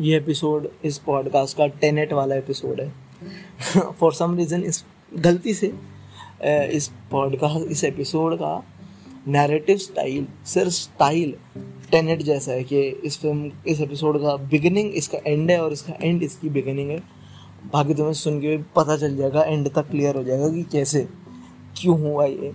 [0.00, 2.92] ये एपिसोड इस पॉडकास्ट का टेनेट वाला एपिसोड है।
[3.92, 4.84] फॉर सम रीज़न इस
[5.16, 5.72] गलती से
[6.72, 8.62] इस पॉडकास्ट इस एपिसोड का
[9.28, 11.34] नैरेटिव स्टाइल सिर्फ़ स्टाइल
[11.90, 15.94] टेनेट जैसा है कि इस फ़िल्म इस एपिसोड का बिगिनिंग इसका एंड है और इसका
[16.02, 16.98] एंड इसकी बिगिनिंग है।
[17.72, 21.08] बाकी तुम्हें सुन के पता चल जाएगा एंड तक क्लियर हो जाएगा कि कैसे,
[21.76, 22.52] क्यों हुआ ये।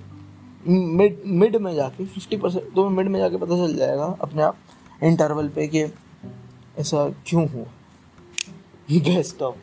[0.67, 4.58] मिड मिड में जाके फिफ्टी परसेंट तो मिड में जाके पता चल जाएगा अपने आप
[5.03, 5.84] इंटरवल पे कि
[6.80, 7.66] ऐसा क्यों हुआ?
[8.91, 9.55] Best of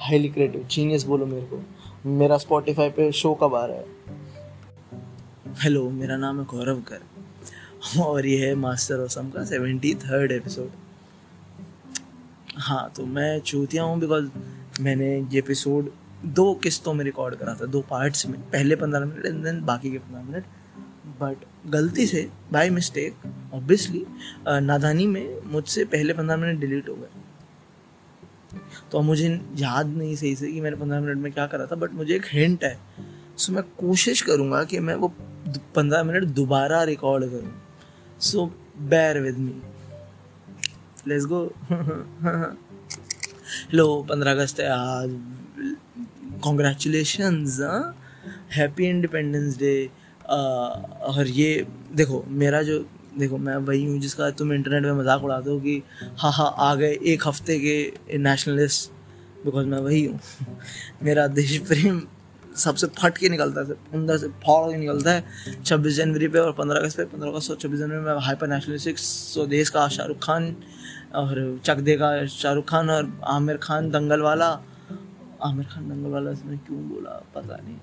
[0.00, 1.62] highly creative genius बोलो मेरे को।
[2.10, 3.86] मेरा स्पॉटिफाई पे शो कब आ रहा है?
[5.62, 10.70] हेलो मेरा नाम है गौरव कर। और ये है मास्टर ओसम का सेवेंटी थर्ड एपिसोड
[12.58, 14.28] हाँ तो मैं चूतिया हूँ बिकॉज़
[14.80, 15.90] मैंने ये एपिसोड
[16.26, 19.90] दो किस्तों में रिकॉर्ड करा था, दो पार्ट्स में। पहले पंद्रह मिनट एंड देन बाकी
[19.90, 20.44] के पंद्रह मिनट
[21.20, 23.14] बट गलती से बाय मिस्टेक
[23.54, 24.04] ऑब्वियसली
[24.62, 27.08] नादानी में मुझसे पहले पंद्रह मिनट डिलीट हो गए।
[28.92, 31.92] तो मुझे याद नहीं सही से कि मैंने पंद्रह मिनट में क्या करा था बट
[31.94, 32.78] मुझे एक हिंट है।
[33.36, 35.08] सो मैं कोशिश करूँगा कि मैं वो
[35.76, 37.52] पंद्रह मिनट दोबारा रिकॉर्ड करूँ।
[38.20, 38.46] So
[38.90, 39.54] bear with me
[41.08, 41.44] let's go
[43.62, 45.10] hello पंद्रह अगस्त है आज।
[46.44, 47.44] कॉन्ग्रेचुलेशन
[48.56, 49.74] हैप्पी इंडिपेंडेंस डे
[50.30, 52.78] और ये, देखो, मेरा जो,
[53.18, 55.82] देखो, मैं वही हूँ जिसका तुम इंटरनेट में मज़ाक उड़ाते हो कि
[56.18, 58.90] हाँ हाँ आ गए एक हफ़्ते के नेशनलिस्ट
[59.44, 60.20] बिकॉज़ मैं वही हूँ।
[61.02, 62.02] मेरा देश प्रेम
[62.56, 65.24] सबसे फट के निकलता है अंदर से फाड़ के निकलता है,
[65.64, 68.98] छब्बीस जनवरी पे और पंद्रह अगस्त पे, पंद्रह अगस्त और छब्बीस जनवरी में हाइपर नेशनलिस्टिक
[68.98, 70.54] स्वदेश का शाहरुख खान
[71.14, 74.48] और चक दे का शाहरुख खान और आमिर खान दंगल वाला
[75.42, 77.22] आमिर खान दंगल वाला इसमें क्यों बोला?
[77.34, 77.76] पता नहीं।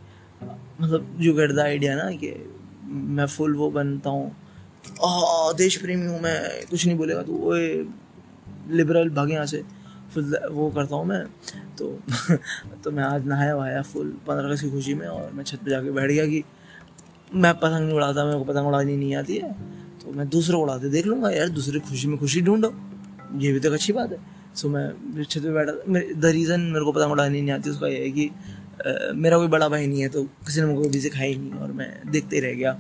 [0.44, 2.34] मतलब यू गेट द आइडिया ना कि
[2.86, 4.36] मैं फुल वो बनता हूँ।
[5.58, 7.54] देश प्रेमी हूँ मैं, कुछ नहीं बोलेगा तो। वो
[8.76, 9.64] लिबरल भागे यहाँ से।
[10.14, 11.24] फुल वो करता हूँ मैं।
[11.78, 11.88] तो
[12.84, 15.72] तो मैं आज नहाया वहाया फुल पंद्रह अगस्त की खुशी में और मैं छत पे
[15.72, 16.44] जाके बैठ गया कि
[17.36, 19.52] मैं पतंग नहीं उड़ाता, मेरे को पतंग उड़ानी नहीं आती है।
[20.02, 22.74] तो मैं दूसरों उड़ाते देख लूँगा यार, दूसरी खुशी में खुशी ढूंढो।
[23.38, 24.20] ये भी तो अच्छी बात है।
[24.56, 25.72] सो मैं छत पे बैठा
[26.22, 28.30] द रीज़न मेरे को पतंग उड़ानी नहीं आती, उसका ये है कि
[29.16, 31.90] मेरा कोई बड़ा भाई नहीं है तो किसी ने मुझे कभी सिखाई नहीं और मैं
[32.12, 32.72] देखते ही रह गया।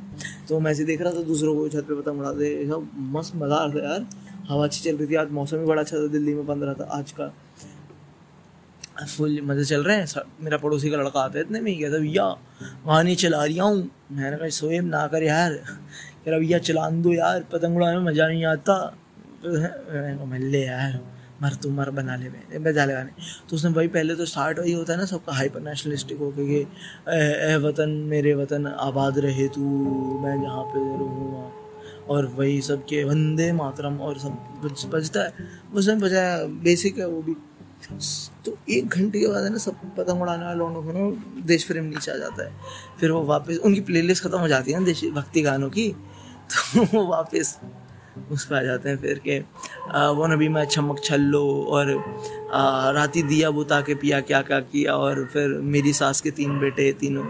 [0.49, 3.55] तो मैं ऐसे देख रहा था, दूसरों को छत पे पतंग उड़ाते सब मस्त मज़ा
[3.55, 4.05] आ रहा था यार।
[4.49, 6.73] हवा अच्छी चल रही थी, आज मौसम भी बड़ा अच्छा था, दिल्ली में बंद रहा
[6.73, 7.33] था आज का।
[9.07, 11.97] फुल मज़े चल रहे हैं मेरा पड़ोसी का लड़का आता है, इतने में ही कहता
[11.97, 12.23] भैया,
[12.85, 16.89] वहाँ नहीं चला रही हूँ। मैंने कहा सोएब ना कर यार। कह रहा, भैया चला
[16.91, 18.79] दो यार, पतंग उड़ाने में मज़ा नहीं आता।
[20.25, 20.99] मैं ले यार
[21.43, 23.11] मर तू मर बना ले बजा ले गाने
[23.49, 26.67] तो उसने वही पहले तो स्टार्ट वही होता है ना, सबका हाइपर नेशनलिस्टिक हो कि,
[27.09, 29.61] ए वतन, मेरे वतन, आबाद रहे तू,
[30.19, 31.51] मैं जहाँ पे रहूँगा
[32.09, 35.33] और वही सब के वंदे मातरम और सब बजता है।
[35.73, 37.35] उसने बजाया बेसिक है वो भी।
[38.45, 41.63] तो एक घंटे के बाद है ना, सब पतंग उड़ाने वाले लोगों को ना, देश
[41.63, 42.53] प्रेम नीचे आ जाता है।
[42.99, 45.95] फिर वो वापस, उनकी प्लेलिस्ट खत्म हो जाती है ना, देश, भक्ति गानों की।
[46.51, 47.59] तो वो वापस
[48.31, 49.39] उस पर आ जाते हैं फिर के
[50.17, 51.91] वो नबी मैं छमक छल्लो और
[52.53, 56.59] आ, राती दिया बुता के पिया क्या क्या किया और फिर मेरी सास के तीन
[56.59, 57.25] बेटे तीनों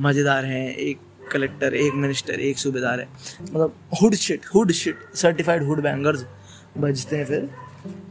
[0.00, 0.98] मज़ेदार हैं एक
[1.32, 3.08] कलेक्टर एक मिनिस्टर एक सूबेदार है।
[3.42, 6.24] मतलब hood shit hood shit certified hood bangers
[6.78, 7.48] बजते हैं फिर।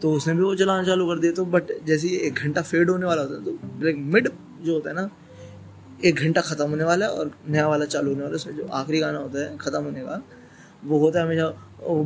[0.02, 2.90] तो उसने भी वो चलाना चालू कर दिया तो बट जैसे ही एक घंटा फेड
[2.90, 4.30] होने वाला होता है तो लाइक मिड
[4.64, 5.10] जो होता है ना
[6.06, 8.68] एक घंटा ख़त्म होने वाला है और नया वाला चालू होने वाला है उसमें जो
[8.74, 10.22] आखिरी गाना होता है ख़त्म होने का
[10.86, 11.48] वो होता है हमेशा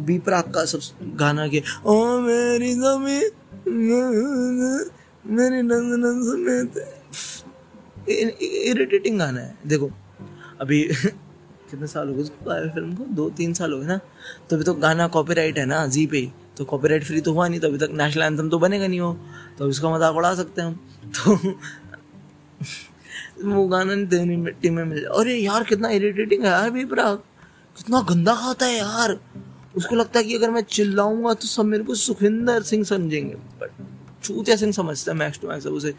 [0.07, 0.79] बी प्राक का सब
[1.17, 3.31] गाना के, ओ, मेरी ज़मीन,
[5.25, 6.73] मेरी नंद नंद समेत।
[8.09, 9.91] इरिटेटिंग गाना है। देखो,
[10.61, 10.83] अभी
[11.69, 13.03] कितने साल हो गए उसको आए फ़िल्म को?
[13.03, 13.99] दो, तीन साल हो गए ना?
[14.49, 17.59] तो अभी तो गाना कॉपीराइट है ना, जी पे तो कॉपीराइट फ्री तो हुआ नहीं
[17.59, 19.17] तो अभी तक नेशनल एंथम तो बनेगा नहीं हो
[19.57, 20.79] तो इसका मज़ाक उड़ा सकते हैं हम।
[21.15, 21.35] तो
[23.49, 27.23] वो गाना देनी मिट्टी में मिल अरे यार, कितना इरिटेटिंग है यार भी प्राग
[27.77, 29.17] कितना गंदा खाता है यार।
[29.77, 33.71] उसको लगता है कि अगर मैं चिल्लाऊँगा तो सब मेरे को सुखिंदर सिंह समझेंगे। बट
[34.23, 35.93] चूतिया सिंह समझता है मैक्स टू मैक्स उसे।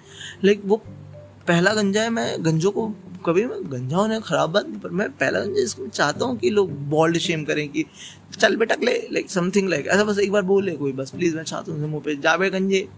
[0.45, 0.77] लाइक वो
[1.49, 2.87] पहला गंजा है, मैं गंजों को
[3.27, 6.71] कभी मैं, गंजा होने खराब बात पर मैं पहला गंजा इसको चाहता हूँ कि लोग
[6.91, 7.85] बॉल्ड शेम करें कि
[8.39, 11.43] चल बेटक ले लाइक समथिंग लाइक ऐसा बस एक बार बोले कोई, बस प्लीज़ मैं
[11.45, 12.89] चाहता हूँ मुँह पे, जा बे गंजे।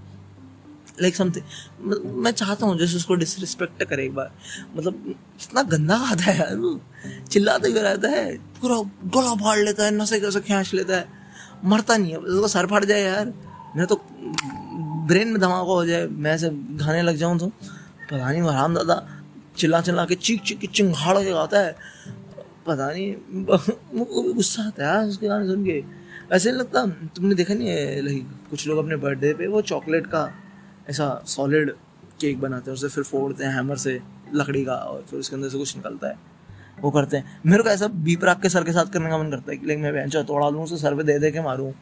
[1.03, 4.31] लाइक समथिंग मैं चाहता हूँ जैसे उसको डिसरिस्पेक्ट करे एक बार।
[4.77, 8.77] मतलब इतना गंदा खाता है यार। चिल्लाते हुए रहता है। पूरा
[9.15, 11.07] गला फाड़ लेता है, नशे कैसे खींच लेता है।
[11.65, 13.33] मरता नहीं है। उसका सर फाड़ जाए यार।
[13.77, 14.01] मैं तो
[15.09, 16.49] ब्रेन में धमाका हो जाए। मैं ऐसे
[16.81, 18.97] खाने लग जाऊँ तो। पता नहीं हराम दादा
[19.57, 21.77] चिल्ला चिल्ला के चीख चीख के चिंगाड़ के गाता है।
[22.67, 23.15] पता नहीं
[24.35, 25.83] गुस्सा आता है यार उसके गाने सुन के।
[26.33, 26.85] ऐसे नहीं लगता,
[27.17, 28.19] तुमने देखा नहीं है
[28.51, 30.23] कुछ लोग अपने बर्थडे पे वो चॉकलेट का
[30.91, 31.71] ऐसा सॉलिड
[32.21, 34.01] केक बनाते हैं, उसे फिर फोड़ते हैं हैमर से
[34.35, 36.17] लकड़ी का और फिर उसके अंदर से कुछ निकलता है।
[36.81, 39.31] वो करते हैं। मेरे को ऐसा बीप राख के सर के साथ करने का मन
[39.31, 41.73] करता है कि लाइक मैं बेंच तोड़ा लूँ, उसे सर पे दे दे के मारूँ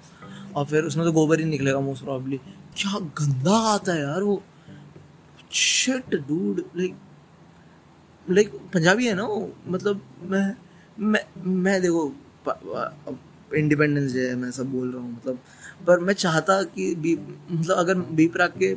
[0.57, 2.37] और फिर उसमें तो गोबर ही निकलेगा मोस्ट प्रॉब्ली
[2.77, 4.43] क्या गंदा आता है यार वो।
[5.53, 6.97] Shit dude like
[8.27, 9.53] like Punjabi है ना वो?
[9.69, 10.55] मतलब मैं
[11.01, 12.13] मैं मैं देखो
[13.55, 15.39] इंडिपेंडेंस डे है, मैं सब बोल रहा हूँ मतलब।
[15.87, 17.17] पर मैं चाहता कि बी
[17.51, 18.75] मतलब अगर बीप राख के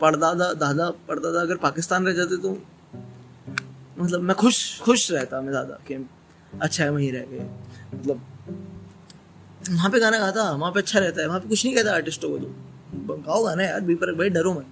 [0.00, 2.50] पड़दादा दादा परदादा अगर पाकिस्तान रह जाते तो
[3.98, 5.94] मतलब मैं खुश खुश रहता मैं दादा कि
[6.60, 7.46] अच्छा है, वहीं रह गए।
[7.94, 8.20] मतलब
[9.70, 12.30] वहाँ पे गाना गाता, वहाँ पे अच्छा रहता है, वहाँ पे कुछ नहीं कहता आर्टिस्टों
[12.30, 14.66] को तो। गाओ गाना यार, बी पर भाई डरो मत।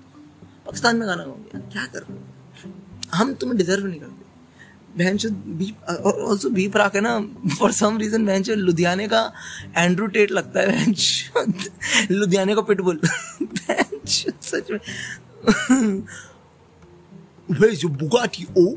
[0.67, 2.05] पाकिस्तान में गाना गाऊँगी, क्या कर?
[3.15, 4.22] हम तुम्हें डिजर्व नहीं करते।
[4.97, 7.19] बी ऑल्सो आके ना
[7.59, 9.33] फॉर सम रीजन चो लुधियाने का
[9.77, 10.87] एंड्रू टेट लगता है
[12.11, 13.01] लुधियाने का पिटबुल
[14.07, 14.79] सच में?
[18.57, 18.77] Oh.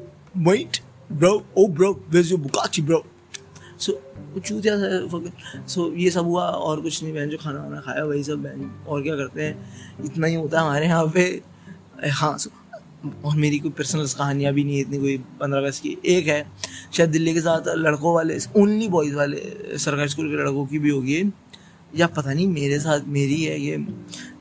[1.55, 3.03] Oh?
[3.79, 3.91] सो
[4.39, 4.75] चूतिया
[5.67, 8.71] सो ये सब हुआ, और कुछ नहीं, बहन जो खाना वाना खाया, वही सब बहन,
[8.87, 9.55] और क्या करते हैं,
[10.05, 11.41] इतना ही होता है हमारे यहाँ पे
[12.09, 12.49] हाँ सो
[13.25, 16.45] और मेरी कोई पर्सनल कहानियाँ भी नहीं इतनी, कोई पंद्रह अगस्त की। एक है,
[16.93, 19.41] शायद दिल्ली के साथ लड़कों वाले ओनली बॉयज़ वाले,
[19.77, 21.23] सरकारी स्कूल के लड़कों की भी होगी
[21.95, 23.77] या। पता नहीं, मेरे साथ, मेरी है ये।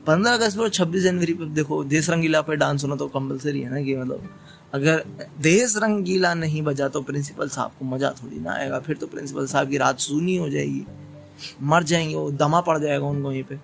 [0.07, 3.69] पंद्रह अगस्त पर छब्बीस जनवरी पर देखो देश रंगीला पे डांस होना तो कंपलसरी है
[3.69, 4.29] ना कि मतलब
[4.73, 5.03] अगर
[5.41, 9.45] देश रंगीला नहीं बजा तो प्रिंसिपल साहब को मज़ा थोड़ी ना आएगा। फिर तो प्रिंसिपल
[9.47, 10.85] साहब की रात सुनी हो जाएगी।
[11.63, 13.55] मर जाएँगे, वो दमा पड़ जाएगा उनको वहीं पे।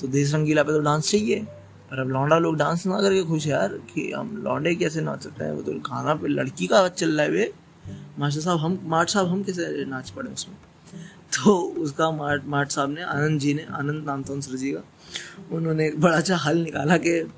[0.00, 1.46] तो देश रंगीला पे तो डांस चाहिए।
[1.92, 5.22] पर अब लौंडा लोग डांस ना करके खुश है यार कि हम लौंडे कैसे नाच
[5.24, 5.52] सकते हैं?
[5.52, 7.54] वो तो खाना पे लड़की का चल रहा है वे।
[8.18, 10.56] मास्टर साहब, हम माट साहब, हम कैसे नाच पड़े उसमें?
[11.34, 14.84] तो उसका मार्ट मार्ट साहब ने, आनंद जी ने, आनंद नाम था सर जी का,
[15.52, 17.30] उन्होंने एक बड़ा अच्छा हल निकाला कि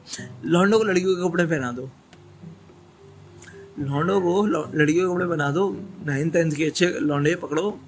[0.45, 1.91] लौंडों को लड़कियों के कपड़े पहना दो।
[3.79, 7.81] लौंडों को लड़कियों के कपड़े पहना दो नाइन टेंथ के अच्छे लौंडे पकड़ो।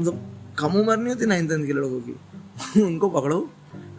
[0.00, 2.16] मतलब कम उम्र नहीं होती नाइन्थ टेंथ के लड़कों की।
[2.82, 3.50] उनको पकड़ो।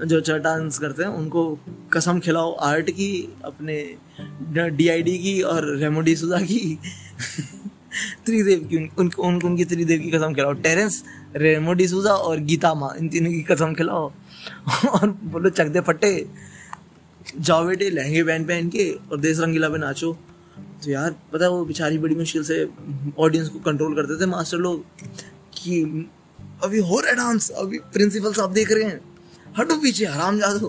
[0.05, 1.59] जो डांस करते हैं उनको
[1.94, 3.95] कसम खिलाओ आर्ट की अपने
[4.69, 6.79] डीआईडी की और रेमोडी सुधा की।
[8.25, 11.03] त्रिदेव की उन, उन, उन, उनकी त्रिदेव की कसम खिलाओ। टेरेंस
[11.35, 14.13] रेमो डिसूजा और गीता माँ इन तीनों की कसम खिलाओ।
[14.89, 16.27] और बोलो चक दे फटे
[17.39, 20.13] जाओ बेटे लहंगे पहन पहन के और देश रंगीला पे नाचो।
[20.83, 22.69] तो यार पता है वो बेचारी बड़ी मुश्किल से
[23.19, 24.85] ऑडियंस को कंट्रोल करते थे मास्टर लोग
[25.53, 26.07] कि
[26.63, 29.17] अभी हो रहा है डांस अभी प्रिंसिपल साहब देख रहे हैं।
[29.55, 30.67] हटो पीछे, आराम जा दो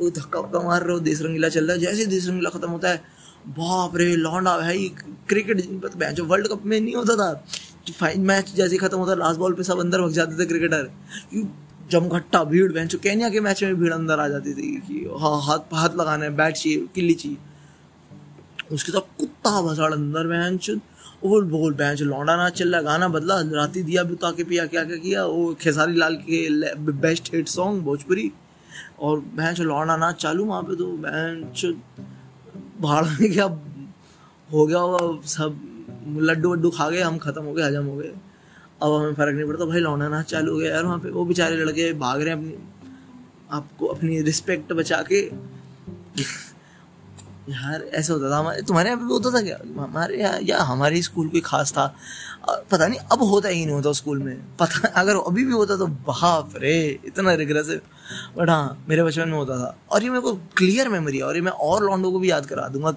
[0.00, 2.70] वो धक्का वक्का मार रहे हो देश रंगीला चल रहा है। जैसे देश रंगीला खत्म
[2.70, 3.02] होता है,
[3.48, 4.88] बाप रे, लौंडा भाई
[5.28, 5.60] क्रिकेट
[6.12, 7.32] जो वर्ल्ड कप में नहीं होता था।
[7.86, 10.90] तो फाइन मैच जैसे खत्म होता लास्ट बॉल पे सब अंदर भग जाते थे क्रिकेटर
[11.90, 15.74] जमघट्टा, भीड़ बेंचो कैनिया के मैच में भीड़ अंदर आ जाती थी कि हाँ हाथ
[15.74, 17.36] हाथ लगाना है बैट चाहिए, किल्ली चाहिए।
[18.72, 20.70] उसके साथ कुत्ता भसाड़ अंदर बेंच
[21.22, 24.84] बोल बोल बेंच लौंडा नाच चल रहा गाना बदला, राती दिया बुता के, पिया, क्या
[24.84, 28.30] क्या किया, वो खेसारी लाल के बेस्ट हिट सॉन्ग भोजपुरी।
[29.00, 31.64] और बेंच लौंडा नाच चालू वहाँ पे तो बेंच
[32.80, 35.60] भाड़ में क्या हो गया होगा, सब
[36.20, 38.12] लड्डू वड्डू खा गए, हम खत्म हो गए, हजम हो गए।
[38.82, 41.24] अब हमें फ़र्क नहीं पड़ता, भाई लौंडा नाच चालू हो गया यार, वहाँ पे वो
[41.24, 42.54] बेचारे लड़के भाग रहे हैं अपनी,
[43.50, 45.20] आपको अपनी रिस्पेक्ट बचा के।
[47.48, 49.56] यार, ऐसा होता था तुम्हारे यहाँ पे भी होता था क्या?
[49.78, 51.86] हमारे यहाँ, या हमारे स्कूल कोई खास था?
[52.70, 55.86] पता नहीं, अब होता ही नहीं होता स्कूल में। पता, अगर अभी भी होता तो
[55.86, 57.80] बाप रे, इतना रिग्रेसिव
[58.38, 61.36] बट हाँ मेरे बचपन में होता था। और ये मेरे को क्लियर मेमोरी है, और
[61.36, 62.94] ये मैं और लॉन्डो को भी याद करा दूँगा।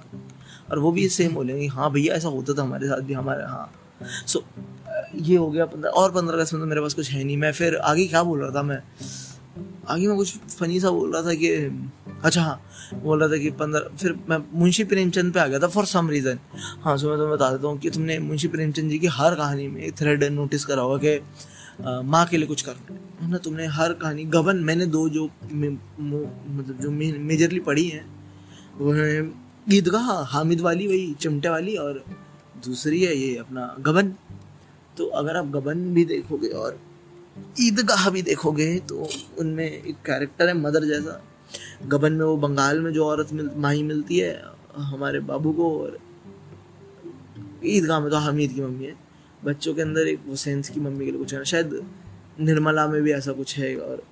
[0.72, 3.72] और वो भी सेम बोलेंगे हाँ भैया, ऐसा होता था हमारे साथ भी, हमारे हाँ।
[4.28, 4.44] सो
[5.16, 7.52] ये हो गया पंद्रह, और पंद्रह अगस्त में तो मेरे पास कुछ है नहीं। मैं
[7.54, 8.82] फिर आगे क्या बोल रहा था मैं?
[9.90, 11.50] आगे मैं कुछ फनी सा बोल रहा था कि
[12.24, 15.68] अच्छा हाँ बोल रहा था कि पंद्रह, फिर मैं मुंशी प्रेमचंद पे आ गया था
[15.68, 16.40] फॉर सम रीज़न
[16.82, 19.68] हाँ सो मैं तुम्हें बता देता हूँ कि तुमने मुंशी प्रेमचंद जी की हर कहानी
[19.68, 23.94] में थ्रेड नोटिस करा होगा कि माँ के लिए कुछ करना है। ना तुमने हर
[23.94, 28.06] कहानी, गबन, मैंने दो जो मतलब जो मेजरली पढ़ी हैं
[28.78, 29.32] वो है
[29.68, 32.04] ईदगाह हामिद वाली वही, चिमटे वाली और
[32.66, 34.14] दूसरी है ये अपना गबन।
[34.98, 36.80] तो अगर आप गबन भी देखोगे और
[37.60, 39.08] ईदगाह भी देखोगे तो
[39.40, 41.22] उनमें एक कैरेक्टर है मदर जैसा।
[41.86, 44.42] गबन में वो बंगाल में जो औरत मिल, माही मिलती है,
[44.76, 45.98] हमारे बाबू को और
[47.66, 48.96] ईदगाह में तो हमीद की मम्मी है।
[49.46, 51.80] बच्चों के अंदर एक वो सेंस की मम्मी के लिए कुछ है। शायद
[52.40, 54.04] निर्मला में भी ऐसा कुछ है और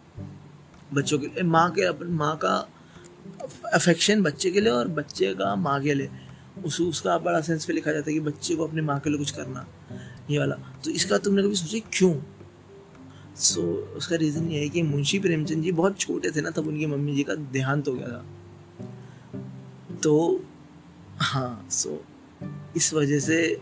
[0.93, 2.55] बच्चों के लिए, माँ के अपन, माँ का
[3.73, 6.09] अफेक्शन बच्चे के लिए और बच्चे का माँ के लिए।
[6.65, 9.19] उस, उसका बड़ा सेंस पे लिखा जाता है कि बच्चे को अपनी माँ के लिए
[9.19, 9.65] कुछ करना,
[10.31, 12.13] ये वाला। तो इसका तुमने कभी सोचा क्यों?
[13.35, 16.67] सो so, उसका रीज़न ये है कि मुंशी प्रेमचंद जी बहुत छोटे थे ना तब
[16.67, 18.25] उनकी मम्मी जी का देहांत हो गया था।
[20.03, 20.43] तो
[21.17, 22.47] हाँ सो so,
[22.77, 23.61] इस वजह से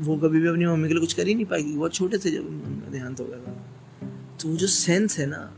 [0.00, 2.30] वो कभी भी अपनी मम्मी के लिए कुछ कर ही नहीं पाएगी। बहुत छोटे थे
[2.30, 3.52] जब उनका देहांत हो गया था।
[4.40, 5.54] तो वो जो सेंस है ना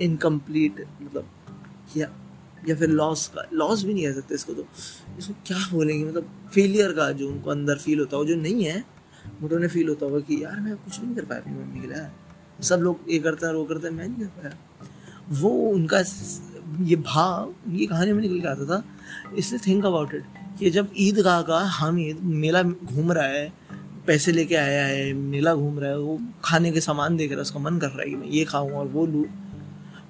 [0.00, 1.28] इनकम्प्लीट मतलब
[1.96, 2.10] या
[2.68, 4.66] या फिर लॉस का लॉस भी नहीं कह सकते इसको तो
[5.18, 6.04] इसको क्या बोलेंगे?
[6.04, 8.84] मतलब फेलियर का जो उनको अंदर फील होता है जो नहीं है
[9.42, 11.86] बट उन्हें फील होता होगा कि यार मैं कुछ नहीं कर पाया अपनी मम्मी के
[11.86, 12.27] लिए।
[12.60, 14.56] सब लोग ये करते हैं, वो करते हैं, मैं नहीं कर पाया।
[15.30, 16.02] वो उनका
[16.82, 18.84] ये भाव, ये कहानी में निकल के आता था।
[19.38, 20.24] इसलिए थिंक अबाउट इट
[20.58, 23.52] कि जब ईदगाह का हामिद मेला घूम रहा है,
[24.06, 27.42] पैसे लेके आया है, मेला घूम रहा है, वो खाने के सामान देख रहा है,
[27.42, 29.24] उसका मन कर रहा है कि मैं ये खाऊं और वो लूँ।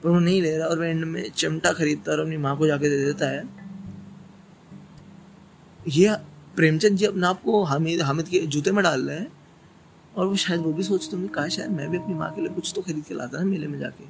[0.04, 2.66] पर वो नहीं ले रहा और वो एंड में चिमटा खरीदता और अपनी माँ को
[2.66, 3.42] जाके दे देता है।
[5.88, 6.16] ये
[6.56, 9.37] प्रेमचंद जी अपने आप को हामिद हामिद के जूते में डाल रहे हैं।
[10.18, 12.50] और वो शायद वो भी सोचते होंगे कहा शायद मैं भी अपनी माँ के लिए
[12.54, 14.04] कुछ तो खरीद के लाता ना मेले में जाके।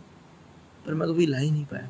[0.86, 1.88] पर मैं कभी ला ही नहीं पाया।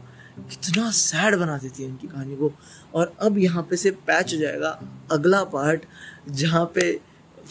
[0.50, 2.52] कितना सैड बना देती है इनकी कहानी को
[2.94, 4.68] और अब यहाँ पे से पैच हो जाएगा
[5.12, 5.84] अगला पार्ट
[6.40, 6.84] जहाँ पे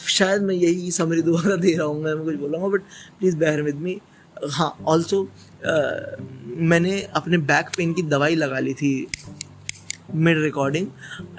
[0.08, 2.82] शायद मैं यही समरी दोबारा दे रहा हूँ, मैं कुछ बोलूँगा but
[3.20, 4.00] please bear with me
[4.52, 5.22] हाँ ऑल्सो
[6.72, 8.92] मैंने अपने बैक पेन की दवाई लगा ली थी
[10.16, 10.88] mid recording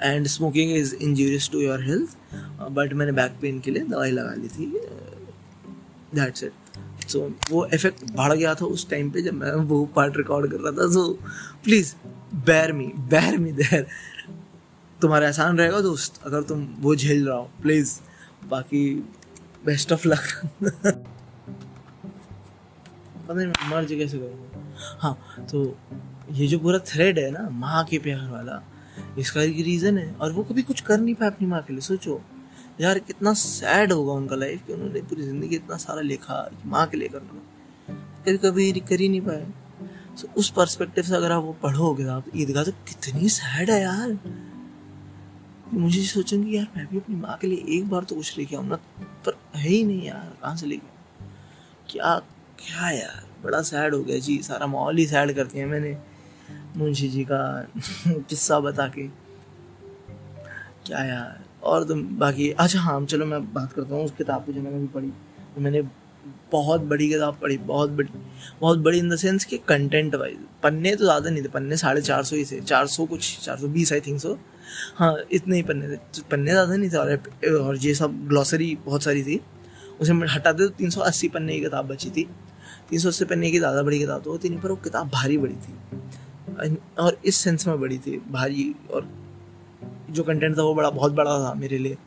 [0.01, 2.17] and smoking is injurious to your health
[2.71, 4.71] but मैंने बैक पेन के लिए दवाई लगा ली थी
[6.15, 7.19] दैट्स इट सो
[7.51, 10.71] वो इफ़ेक्ट बढ़ गया था उस टाइम पे जब मैं वो पार्ट रिकॉर्ड कर रहा
[10.73, 11.11] था। सो
[11.63, 11.93] प्लीज़
[12.45, 13.85] बैर मी बैर मी देर
[14.99, 17.99] तुम्हारा एहसान रहेगा दोस्त, अगर तुम वो झेल रहा हो। प्लीज़
[18.49, 18.83] बाकी
[19.65, 20.19] बेस्ट ऑफ़ लक
[23.27, 25.77] पता नहीं मर्ज कैसे करूँगा। हाँ तो
[26.31, 28.61] ये जो पूरा थ्रेड है ना, माँ के प्यार वाला,
[29.19, 31.81] इसका एक रीज़न है। और वो कभी कुछ कर नहीं पाया अपनी माँ के लिए,
[31.81, 32.21] सोचो।
[32.81, 36.97] यार कितना सैड होगा उनका लाइफ कि उन्होंने पूरी ज़िंदगी इतना सारा लिखा माँ के
[36.97, 37.41] लिए करना।
[38.25, 39.45] फिर कभी कर ही नहीं पाए।
[40.21, 44.17] तो उस पर्सपेक्टिव से अगर आप वो पढ़ोगे आप ईदगाह तो कितनी सैड है यार।
[45.73, 48.67] मुझे सोचूँगी यार मैं भी अपनी माँ के लिए एक बार तो कुछ लेके आऊँ
[48.67, 48.75] ना,
[49.25, 50.97] पर है ही नहीं यार, कहाँ से लेके
[51.89, 52.17] क्या
[52.59, 55.95] क्या यार, बड़ा सैड हो गया जी, सारा माहौल ही सैड कर दिया मैंने,
[56.77, 57.41] मुंशी जी का
[58.07, 59.07] किस्सा बता के।
[60.85, 64.53] क्या यार और तो बाकी अच्छा हाँ चलो मैं बात करता हूँ, उस किताब की
[64.53, 65.07] जो मैंने अभी पढ़ी
[65.55, 65.81] तो मैंने
[66.51, 68.09] बहुत बड़ी किताब पढ़ी, बहुत बड़ी
[68.61, 72.01] बहुत बड़ी इन द सेंस कि कंटेंट वाइज पन्ने तो ज़्यादा नहीं थे, पन्ने साढ़े
[72.01, 74.37] चार सौ ही थे, चार सौ कुछ, चार सौ बीस आई थिंक सो
[74.97, 78.75] हाँ इतने ही पन्ने थे तो पन्ने ज़्यादा नहीं थे, और और ये सब ग्लॉसरी
[78.85, 79.39] बहुत सारी थी,
[80.01, 82.27] उसे हटाते तो तीन सौ अस्सी पन्ने की किताब बची थी,
[82.89, 85.37] तीन सौ अस्सी पन्ने की ज़्यादा बड़ी किताब तो होती नहीं, पर वो किताब भारी
[85.37, 89.07] बड़ी थी, और इस सेंस में बड़ी थी, भारी और
[90.09, 91.97] जो कंटेंट था वो बड़ा, बहुत बड़ा था मेरे लिए।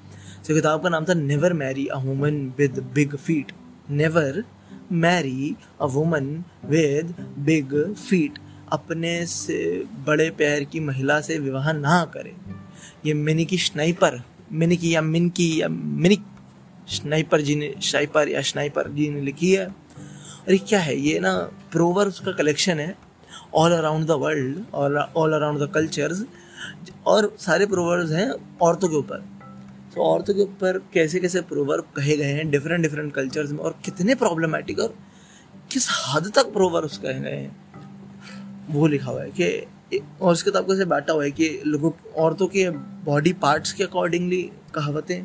[0.46, 3.52] तो किताब का नाम था never marry a woman with big feet
[3.90, 4.42] never
[4.92, 6.26] marry a woman
[6.64, 8.38] with big feet
[8.72, 12.34] अपने से, बड़े पैर की महिला से विवाह ना करें।
[13.06, 14.20] ये मिनी की स्नाइपर
[14.52, 16.18] मिनी की या मिन की या मिनी
[16.88, 19.64] स्नाइपर जी ने स्नाइपर या स्नाइपर जी ने लिखी है।
[20.46, 20.96] अरे क्या है?
[20.98, 21.32] ये ना
[21.72, 22.94] प्रोवर्ब्स का कलेक्शन है।
[23.54, 24.64] All around the world
[25.16, 26.24] all around the cultures
[27.06, 29.24] और सारे प्रोवर्ब्स हैं औरतों के ऊपर।
[29.94, 33.74] तो औरतों के ऊपर कैसे कैसे प्रोवर्ब कहे गए हैं डिफरेंट डिफरेंट कल्चर्स में, और
[33.84, 34.94] कितने प्रॉब्लमेटिक और
[35.70, 40.66] किस हद तक प्रोवर्ब्स कहे गए हैं। वो लिखा हुआ है कि, और इस किताब
[40.66, 42.68] को से हुआ है कि लोगों, औरतों के
[43.04, 44.42] बॉडी पार्ट्स के अकॉर्डिंगली
[44.74, 45.22] कहावतें,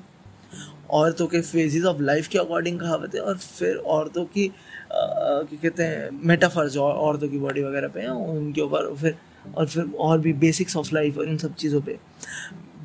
[0.92, 4.48] औरतों के फेजेस ऑफ़ लाइफ के अकॉर्डिंग कहावतें, और फिर औरतों की
[4.90, 9.16] क्या कहते हैं मेटाफर्स औरतों की बॉडी वगैरह पे उनके ऊपर फिर
[9.56, 11.98] और फिर और भी बेसिक्स ऑफ़ लाइफ और इन सब चीज़ों पे।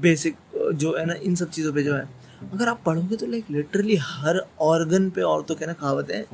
[0.00, 0.36] बेसिक
[0.74, 2.08] जो है ना, इन सब चीज़ों पे जो है।
[2.44, 6.24] अगर आप पढ़ोगे तो लाइक लिटरली हर ऑर्गन पे औरतों के ना कहावतें हैं,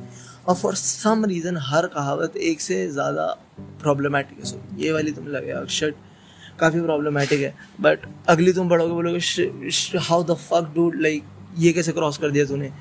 [0.47, 3.25] और फॉर सम रीज़न हर कहावत एक से ज़्यादा
[3.81, 5.95] प्रॉब्लमेटिक है। सो ये वाली तुम लगे शर्ट
[6.59, 11.23] काफ़ी प्रॉब्लमेटिक है। बट अगली तुम पढ़ोगे, बोलोगे how the fuck dude like
[11.57, 12.71] ये कैसे क्रॉस कर दिया तूने?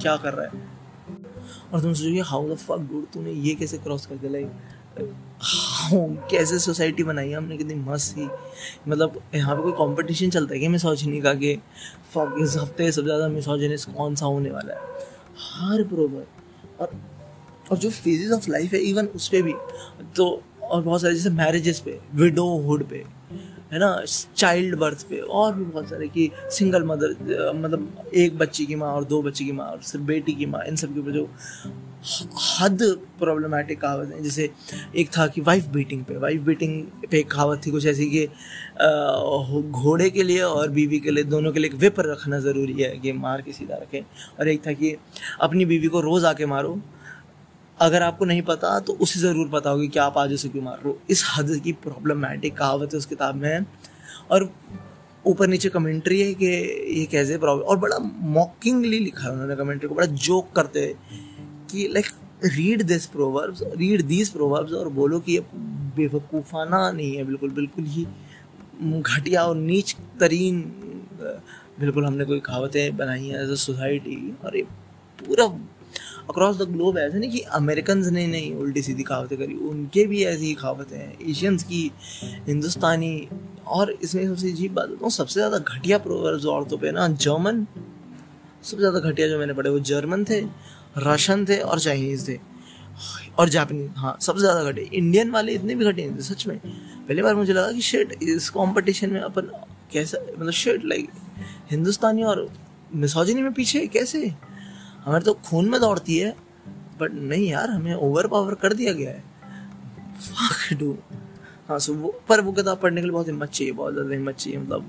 [0.00, 0.74] क्या कर रहा है?
[1.72, 4.46] और तुम सोचोगे हाउ द फक डूड तूने ये कैसे क्रॉस कर दिया लाइक
[4.98, 8.28] हाँ कैसे सोसाइटी बनाई है हमने, कितनी मस्त ही
[8.88, 13.28] मतलब यहाँ पे कोई कंपटीशन चलता है कि मिसोजिनी का कि इस हफ़्ते सबसे ज़्यादा
[13.28, 14.80] मिसोजिनिस कौन सा होने वाला है?
[15.38, 16.26] हर प्रोबर
[16.80, 17.00] और
[17.70, 19.54] और जो फेजेस ऑफ़ लाइफ है इवन उस पर भी
[20.16, 23.04] तो और बहुत सारे जैसे मैरिजेस पे विडोहुड पे
[23.72, 23.88] है ना
[24.36, 28.92] चाइल्ड बर्थ पे और भी बहुत सारे कि सिंगल मदर मतलब एक बच्ची की माँ
[28.92, 31.28] और दो बच्ची की माँ और सिर्फ़ बेटी की माँ, इन सब के ऊपर जो
[32.60, 32.82] हद
[33.18, 34.48] प्रॉब्लमेटिक कहावत है। जैसे
[34.96, 38.26] एक था कि वाइफ बीटिंग पे वाइफ बीटिंग पे एक कहावत थी कुछ ऐसी कि
[39.72, 42.96] घोड़े के लिए और बीवी के लिए, दोनों के लिए एक विप रखना ज़रूरी है
[42.98, 44.00] कि मार के सीधा रखें
[44.40, 44.96] और एक था कि
[45.40, 46.78] अपनी बीवी को रोज़ आके मारो
[47.78, 50.76] अगर आपको नहीं पता तो उसे ज़रूर पता होगी कि आप आज उसे क्यों मार
[50.76, 53.66] रहे हो। इस हद की प्रॉब्लमैटिक कहावत है उस किताब में।
[54.30, 54.50] और
[55.24, 57.98] ऊपर नीचे कमेंट्री है कि ये कैसे प्रॉब्लम और बड़ा
[58.32, 60.94] मॉकिंगली लिखा है उन्होंने कमेंट्री को। बड़ा जोक करते हुए
[61.70, 62.06] कि like
[62.46, 65.40] read this proverbs read these proverbs और बोलो कि ये
[65.96, 68.06] बेवकूफ़ाना नहीं है। बिल्कुल बिल्कुल ही
[68.82, 70.60] घटिया और नीच तरीन,
[71.80, 74.62] बिल्कुल हमने कोई कहावतें बनाई हैं एज अ सोसाइटी और ये
[75.18, 75.46] पूरा
[76.28, 80.22] अक्रॉस द ग्लोब ऐसा नहीं कि अमेरिकन ने नहीं उल्टी सीधी कहावतें करी, उनके भी
[80.24, 81.90] ऐसी ही कहावतें हैं एशियंस की,
[82.48, 83.28] हिंदुस्तानी,
[83.66, 87.66] और इसमें सबसे अजीब बात बताऊँ, सबसे ज़्यादा घटिया प्रोवर्ब्स औरतों पे ना जर्मन
[88.62, 90.40] सबसे ज़्यादा घटिया जो मैंने पढ़े, वो जर्मन थे
[90.98, 92.38] रशियन थे और चाइनीज़ थे,
[93.38, 96.58] और जापानीज हाँ सबसे ज़्यादा घटे इंडियन वाले इतने भी घटे नहीं थे, सच में।
[96.58, 99.50] पहली बार मुझे लगा कि शेट इस कंपटीशन में अपन
[99.92, 101.10] कैसा मतलब शेट लाइक
[101.70, 102.48] हिंदुस्तानी और
[102.94, 104.32] मिसोजिनी में पीछे, कैसे?
[105.06, 106.34] हमारे तो खून में दौड़ती है
[107.00, 109.22] बट नहीं यार, हमें ओवर पावर कर दिया गया है।
[111.68, 114.36] हाँ सो वो, पर वो किताब पढ़ने के लिए बहुत हिम्मत चाहिए, बहुत ज़्यादा हिम्मत
[114.36, 114.84] चाहिए मतलब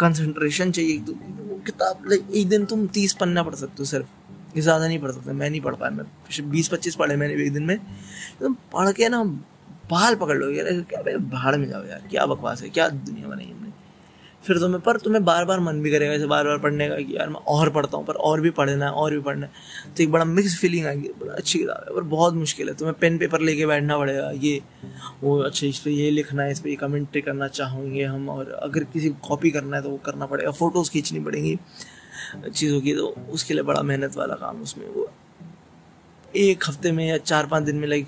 [0.00, 4.06] कंसंट्रेशन चाहिए वो किताब लाइक एक दिन तुम तीस पन्ना पढ़ सकते हो सिर्फ़।
[4.58, 7.62] ज़्यादा नहीं पढ़ सकते, मैं नहीं पढ़ पाया, मैं बीस पच्चीस पढ़े मैंने एक दिन
[7.62, 7.78] में।
[8.40, 9.22] तुम पढ़ के ना
[9.90, 13.44] बाल पकड़ लो यार, क्या भाड़ में जाओ यार, क्या बकवास है, क्या दुनिया बनाई
[13.46, 13.65] हमने
[14.46, 17.16] फिर तुम्हें पर तुम्हें बार बार मन भी करेगा ऐसे बार बार पढ़ने का कि
[17.16, 19.52] यार मैं और पढ़ता हूँ, पर और भी पढ़ना है, और भी पढ़ना है।
[19.96, 22.94] तो एक बड़ा मिक्स फीलिंग आएगी, बड़ा अच्छी किताब है, पर बहुत मुश्किल है। तुम्हें
[23.00, 24.60] पेन पेपर लेके बैठना पड़ेगा, ये,
[25.22, 28.50] वो अच्छा इस पर ये लिखना है, इस पर ये कमेंट्री करना चाहेंगे हम, और
[28.52, 31.58] अगर किसी को कॉपी करना है तो वो करना पड़ेगा फ़ोटोज़ खींचनी पड़ेंगी,
[32.46, 35.08] चीज़ों की तो उसके लिए बड़ा मेहनत वाला काम उसमें वो।
[36.36, 38.06] एक हफ़्ते में या चार पाँच दिन में लाइक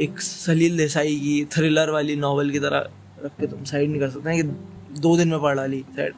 [0.00, 2.88] एक सलील देसाई की थ्रिलर वाली नावल की तरह
[3.24, 6.14] रख के तुम साइड नहीं कर सकते हैं कि दो दिन में पढ़ डाली शायद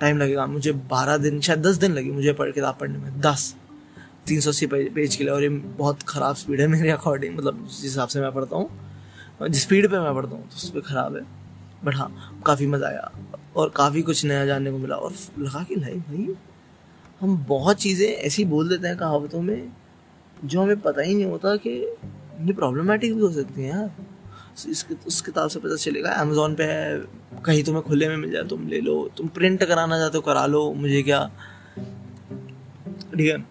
[0.00, 3.54] टाइम लगेगा, मुझे बारह दिन, शायद दस दिन लगे मुझे पढ़ किताब पढ़ने में, दस।
[4.26, 7.66] तीन सौ अस्सी पेज के लिए और ये बहुत ख़राब स्पीड है मेरे अकॉर्डिंग मतलब
[7.66, 8.68] जिस हिसाब से मैं पढ़ता हूँ,
[9.42, 11.22] जिस स्पीड पे मैं पढ़ता हूँ तो उस पर ख़राब है।
[11.84, 13.10] बट हाँ काफ़ी मज़ा आया,
[13.56, 16.34] और काफ़ी कुछ नया जानने को मिला, और लगा कि नहीं भाई,
[17.20, 19.70] हम बहुत चीज़ें ऐसी बोल देते हैं कहावतों में,
[20.44, 23.90] जो हमें पता ही नहीं होता कि ये प्रॉब्लमेटिक भी हो सकती हैं यार।
[24.60, 26.98] इस उस किताब से पता चलेगा अमेज़ोन पे है,
[27.44, 30.44] कहीं तुम्हें खुले में मिल जाए, तुम ले लो, तुम प्रिंट कराना चाहते हो, करा
[30.46, 31.24] लो, मुझे क्या?
[33.10, 33.44] ठीक है?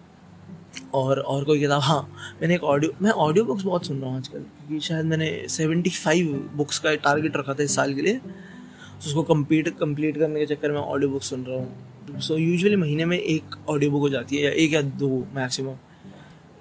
[0.94, 1.80] और और कोई किताब?
[1.82, 2.00] हाँ
[2.40, 5.90] मैंने एक ऑडियो मैं ऑडियो बुक्स बहुत सुन रहा हूँ आजकल, क्योंकि शायद मैंने सेवेंटी
[5.90, 10.40] फाइव बुक्स का टारगेट रखा था इस साल के लिए तो उसको कंप्लीट कंप्लीट करने
[10.40, 14.00] के चक्कर में ऑडियो बुक सुन रहा हूँ। सो यूजुअली महीने में एक ऑडियो बुक
[14.00, 15.76] हो जाती है, या एक या दो मैक्सिमम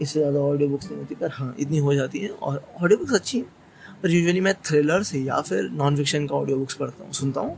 [0.02, 3.13] इससे ज़्यादा ऑडियो बुक्स नहीं होती, पर हाँ इतनी हो जाती है, और ऑडियो बुक्स
[3.13, 3.45] अच्छी हैं।
[4.03, 7.41] पर यूजुअली मैं थ्रिलर से या फिर नॉन फिक्शन का ऑडियो बुक्स पढ़ता हूँ सुनता
[7.41, 7.57] हूँ।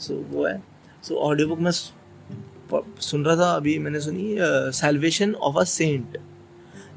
[0.00, 0.62] सो so, वो है।
[1.02, 1.70] सो ऑडियो बुक मैं
[3.00, 4.36] सुन रहा था अभी मैंने सुनी
[4.74, 6.16] सेल्वेशन ऑफ़ अ सेंट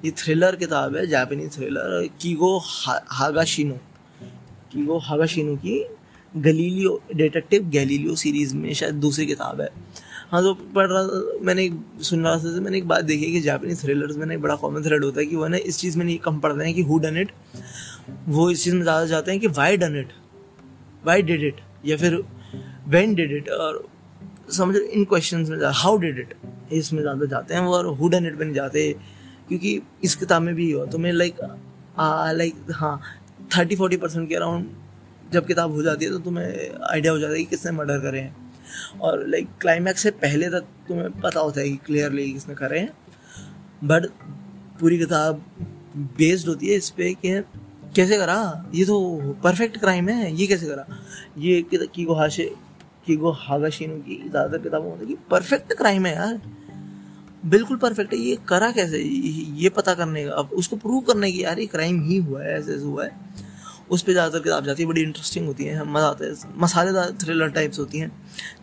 [0.05, 2.57] ये थ्रिलर किताब है Japanese thriller Keigo
[3.11, 3.75] Higashino
[4.71, 5.83] Keigo Higashino की
[6.33, 9.69] गलीलियो डिटेक्टिव गैलीलियो सीरीज़ में शायद दूसरी किताब है।
[10.31, 13.39] हाँ तो पढ़ रहा था मैंने एक सुन रहा था मैंने एक बात देखी कि
[13.41, 16.05] जापानीज थ्रिलर्स में एक बड़ा कॉमन थ्रेड होता है कि वो ना इस चीज़ में
[16.05, 17.31] नहीं, कम पढ़ते हैं कि हु डन इट
[18.29, 20.11] वो इस चीज़ में ज़्यादा जाते हैं कि why done it
[21.05, 22.21] why did it या फिर
[22.87, 23.85] वेन डिड इट और
[24.51, 26.33] समझ, इन क्वेश्चन में हाउ डिड इट
[26.73, 28.91] इसमें ज़्यादा जाते हैं और हु डन इट में नहीं जाते,
[29.47, 31.39] क्योंकि इस किताब में भी हो तो मैं लाइक
[31.99, 32.99] लाइक हाँ
[33.57, 36.45] थर्टी फोर्टी परसेंट के अराउंड जब किताब हो जाती है तो तुम्हें
[36.91, 38.35] आइडिया हो जाता है कि किसने मर्डर करे हैं।
[39.01, 42.91] और लाइक क्लाइमैक्स से पहले तक तुम्हें पता होता है कि क्लियरली किसने करे हैं।
[43.83, 44.05] बट
[44.79, 45.41] पूरी किताब
[46.17, 47.41] बेस्ड होती है इस पर कि
[47.95, 48.69] कैसे करा?
[48.75, 50.85] ये तो परफेक्ट क्राइम है, ये कैसे करा?
[51.37, 52.51] ये की गो हाशे
[53.05, 56.39] की गो हागाशीनो की ज़्यादातर किताबों में कि परफेक्ट क्राइम है यार।
[57.45, 58.99] बिल्कुल परफेक्ट है, ये करा कैसे?
[59.57, 62.57] ये पता करने का अब उसको प्रूव करने की यार, ये क्राइम ही हुआ है
[62.57, 63.45] ऐसे हुआ है।
[63.89, 67.49] उस पर ज़्यादातर किताब जाती है, बड़ी इंटरेस्टिंग होती है, मज़ा आता है। मसालेदार थ्रिलर
[67.51, 68.11] टाइप्स होती हैं।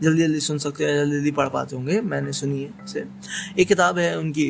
[0.02, 3.04] जल्दी जल्दी सुन सकते हैं जल्दी जल्दी पढ़ पाते होंगे, मैंने सुनी है से
[3.58, 4.48] एक किताब है उनकी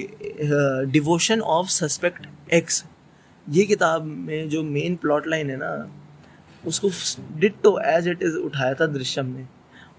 [0.92, 2.84] डिवोशन ऑफ़ सस्पेक्ट एक्स
[3.46, 5.90] ये किताब में जो मेन प्लॉट लाइन है ना,
[6.64, 6.90] उसको
[7.38, 9.46] डिट्टो एज इट इज़ उठाया था दृश्यम ने।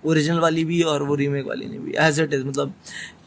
[0.05, 2.73] ओरिजिनल वाली भी और वो रीमेक वाली ने भी। एज इट इज़ मतलब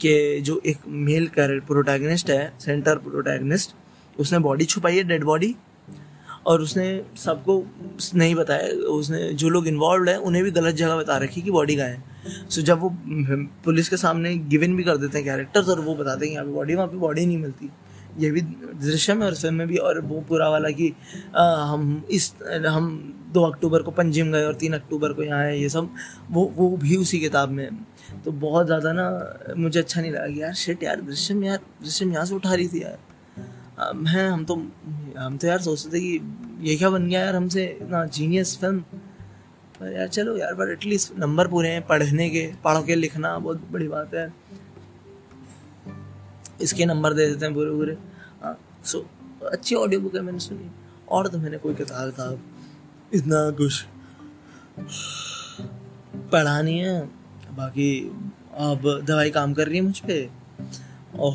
[0.01, 3.75] कि जो एक मेल कैरेक्टर प्रोटैगनिस्ट है सेंटर प्रोटैगनिस्ट
[4.17, 5.55] उसने बॉडी छुपाई है डेड बॉडी
[6.47, 7.63] और उसने सबको
[8.15, 11.77] नहीं बताया। उसने जो लोग इन्वॉल्व है उन्हें भी गलत जगह बता रखी कि बॉडी
[11.77, 12.91] का है। सो so, जब वो
[13.65, 16.53] पुलिस के सामने गिवन भी कर देते हैं कैरेक्टर्स और वो बताते हैं यहाँ पे
[16.53, 17.71] बॉडी वहाँ पे बॉडी नहीं मिलती।
[18.19, 20.93] ये भी दृश्य में और फ़िल्म में भी और वो पूरा वाला कि
[21.37, 22.33] हम इस
[22.67, 22.89] हम
[23.33, 25.91] दो अक्टूबर को पंजिम गए और तीन अक्टूबर को यहाँ है ये सब।
[26.31, 27.69] वो वो भी उसी किताब में।
[28.25, 32.13] तो बहुत ज़्यादा ना मुझे अच्छा नहीं लगा कि यार शिट यार दृश्यम यार दृश्यम
[32.13, 32.99] यहाँ से उठा रही थी यार।
[33.79, 34.55] हैं, हम तो
[35.19, 38.81] हम तो यार सोचते थे कि ये क्या बन गया यार हमसे ना जीनियस फ़िल्म
[39.81, 43.71] पर यार चलो यार, पर एटलीस्ट नंबर पूरे हैं पढ़ने के, पढ़ के लिखना बहुत
[43.71, 44.33] बड़ी बात है।
[46.61, 47.97] इसके नंबर दे देते हैं पूरे पूरे।
[48.43, 49.07] हाँ सो
[49.53, 50.71] अच्छी ऑडियो बुक है मैंने सुनी।
[51.09, 52.41] और तो मैंने कोई किताब किताब
[53.15, 53.85] इतना कुछ
[56.33, 57.01] पढ़ा नहीं है।
[57.57, 57.91] बाकी
[58.61, 60.31] अब दवाई काम कर रही है मुझ पर
[61.19, 61.35] और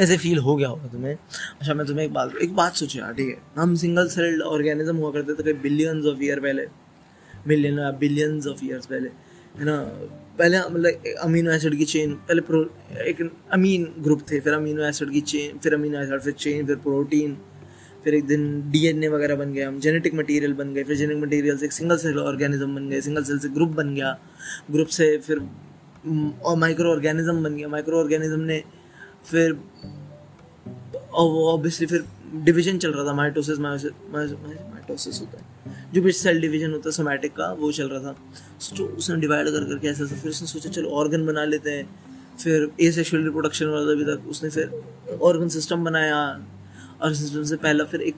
[0.00, 3.12] ऐसे फील हो गया होगा तुम्हें। अच्छा मैं तुम्हें एक बात एक बात सोची यार,
[3.12, 3.36] ठीक है?
[3.56, 6.66] हम सिंगल सेल्ड ऑर्गेनिज्म हुआ करते थे कई बिलियंस ऑफ़ ईयर पहले।
[7.46, 9.08] मिलियन बिलियंस ऑफ़ ईयर्स पहले,
[9.58, 9.76] है ना?
[10.38, 12.62] पहले मतलब अमीनो एसिड की चेन पहले प्रो
[13.02, 13.20] एक
[13.52, 17.36] अमीन ग्रुप थे, फिर अमीनो एसिड की चेन फिर अमीनो एसिड फिर चेन फिर प्रोटीन
[18.04, 21.56] फिर एक दिन डीएनए वगैरह बन गया, हम जेनेटिक मटेरियल बन गए, फिर जेनेटिक मटेरियल
[21.58, 24.12] से एक सिंगल सेल ऑर्गेनिज्म बन गए सिंगल सेल से ग्रुप बन गया।
[24.70, 25.38] ग्रुप से फिर
[26.44, 28.62] और माइक्रो ऑर्गेनिज्म बन गया। माइक्रो ऑर्गेनिज्म ने
[29.24, 29.52] फिर,
[31.12, 32.04] और वो ऑब्वियसली फिर
[32.34, 35.44] डिवीज़न चल रहा था माइटोसिस माइटोसिस होता है।
[35.94, 38.16] जो भी सेल डिवीज़न होता है सोमैटिक का, वो चल रहा था।
[38.60, 41.88] सोचो उसने डिवाइड कर, करके ऐसा फिर उसने सोचा, चलो ऑर्गन बना लेते हैं।
[42.42, 46.18] फिर ए सेक्शुअल रिप्रोडक्शन वाला अभी तक उसने फिर ऑर्गन सिस्टम बनाया।
[47.02, 48.16] और सिस्टम से पहला फिर एक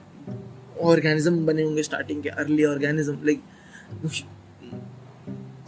[0.81, 3.41] ऑर्गेनिज्म बने होंगे स्टार्टिंग के early organism like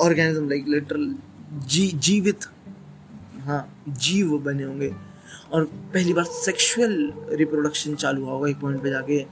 [0.02, 1.16] organism like literal
[1.68, 2.46] जी, जीवित
[3.40, 4.94] हाँ जीव बने होंगे।
[5.52, 9.26] और पहली बार सेक्सुअल रिप्रोडक्शन चालू हुआ होगा एक पॉइंट पे जाके।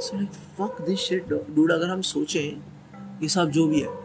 [0.00, 4.02] So like fuck this shit dude अगर हम सोचें ये सब जो भी है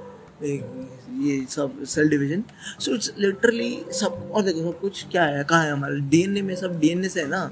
[1.20, 2.44] ये सब cell division
[2.80, 6.56] so it's literally सब और देखो सब कुछ क्या है कहाँ है हमारा डीएनए में
[6.56, 7.52] सब डीएनए से है ना?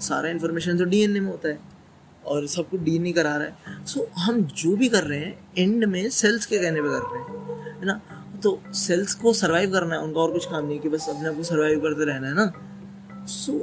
[0.00, 1.58] सारा इन्फॉर्मेशन तो डीएनए में होता है
[2.26, 5.18] और सब कुछ डी डीएनए करा रहा है। सो so, हम जो भी कर रहे
[5.18, 8.00] हैं एंड में सेल्स के कहने पे कर रहे हैं है ना?
[8.42, 11.28] तो सेल्स को सर्वाइव करना है उनका और कुछ काम नहीं है कि बस अपने
[11.28, 12.52] आप को सर्वाइव करते रहना है ना?
[13.28, 13.58] सो so,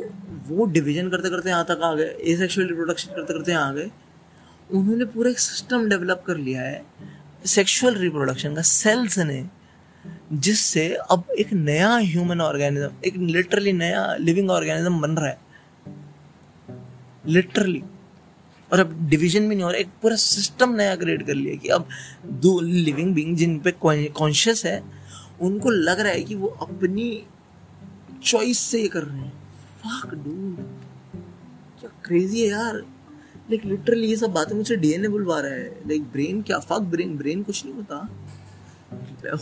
[0.48, 3.74] वो डिवीज़न करते करते यहाँ तक आ गए ए सेक्शुअल रिप्रोडक्शन करते करते यहाँ आ
[3.74, 3.90] गए।
[4.70, 6.86] उन्होंने पूरा एक सिस्टम डेवलप कर लिया है
[7.46, 9.44] सेक्सुअल रिप्रोडक्शन का सेल्स ने
[10.34, 15.38] जिससे अब एक नया ह्यूमन ऑर्गेनिज्म एक लिटरली नया लिविंग ऑर्गेनिज्म बन रहा है।
[17.28, 17.82] लिटरली
[18.72, 21.68] और अब डिवीज़न भी नहीं हो रहा एक पूरा सिस्टम नया क्रिएट कर लिया कि
[21.70, 21.88] अब
[22.44, 24.82] दो लिविंग बींग जिन पे कॉन्शियस है
[25.42, 27.08] उनको लग रहा है कि वो अपनी
[28.24, 29.34] चॉइस से ये कर रहे हैं।
[29.86, 30.56] फक डूड
[31.80, 32.76] क्या क्रेजी है यार?
[33.50, 36.60] लाइक लिटरली ये सब बातें मुझे डीएनए बुलवा रहा है। लाइक ब्रेन क्या?
[36.60, 37.96] फक ब्रेन ब्रेन कुछ नहीं होता।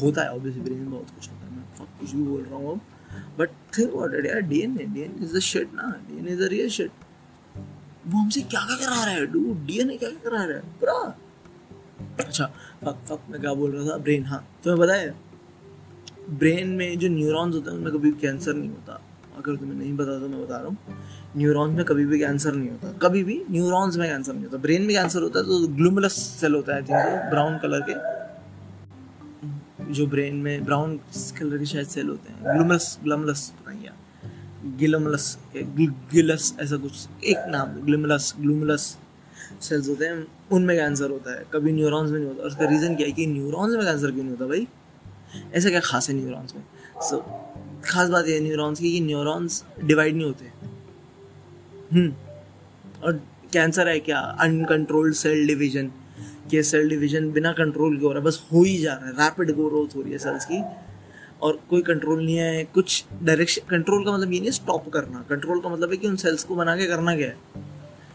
[0.02, 2.82] होता है ऑब्वियसली ब्रेन बहुत कुछ होता है। मैं फक कुछ भी बोल रहा हूँ
[3.40, 6.70] बट थिंक अबाउट इट यार DNA DNA is the shit ना। DNA is the real
[6.70, 6.92] shit
[8.08, 10.64] वो हमसे क्या क्या करा रहा है डूड डीएनए क्या क्या करा रहा है?
[10.80, 11.18] पूरा।
[12.20, 12.46] अच्छा
[12.84, 13.98] फक फक मैं क्या बोल रहा था?
[13.98, 15.16] ब्रेन हाँ। तुम्हें पता है?
[16.30, 19.02] ब्रेन में जो न्यूरॉन्स होते हैं, उनमें कभी कैंसर नहीं होता।
[19.38, 20.78] अगर तुम्हें नहीं पता तो मैं बता रहा हूँ।
[21.38, 24.82] न्यूरॉन्स में कभी भी कैंसर नहीं होता। कभी भी न्यूरॉन्स में कैंसर नहीं होता। ब्रेन
[24.82, 27.96] में कैंसर होता है तो ग्लूमलस सेल होता है थिंक ब्राउन कलर के
[29.94, 30.98] जो ब्रेन में ब्राउन
[31.40, 33.94] कलर के शायद सेल होते हैं। ग्लूमलस ग्लमलस पता क्या।
[34.78, 38.98] गिलमलस गिलस ऐसा कुछ। एक नाम ग्लिमलस ग्लूमलस
[39.62, 43.08] सेल्स होते हैं। उनमें कैंसर होता है। कभी न्यूरॉन्स में नहीं होता। उसका रीज़न क्या
[43.08, 44.68] है कि न्यूरॉन्स में कैंसर क्यों नहीं होता भाई?
[45.54, 46.64] ऐसा क्या खास है न्यूरॉन्स में?
[47.02, 47.22] सो so,
[47.86, 50.46] खास बात यह न्यूरॉन्स की कि न्यूरॉन्स डिवाइड नहीं होते।
[51.96, 52.14] हम्म।
[53.04, 53.14] और
[53.54, 54.20] कैंसर है क्या?
[54.20, 55.92] अनकंट्रोल्ड सेल डिवीज़न
[56.52, 59.12] के सेल डिवीज़न बिना कंट्रोल के हो रहा है, बस हो ही जा रहा है।
[59.12, 60.64] रैपिड ग्रोथ हो रही है सेल्स की।
[61.42, 65.60] और कोई कंट्रोल नहीं है, कुछ डायरेक्शन कंट्रोल का मतलब ये नहीं स्टॉप करना। कंट्रोल
[65.60, 67.38] का मतलब है कि उन सेल्स को बना के करना क्या है?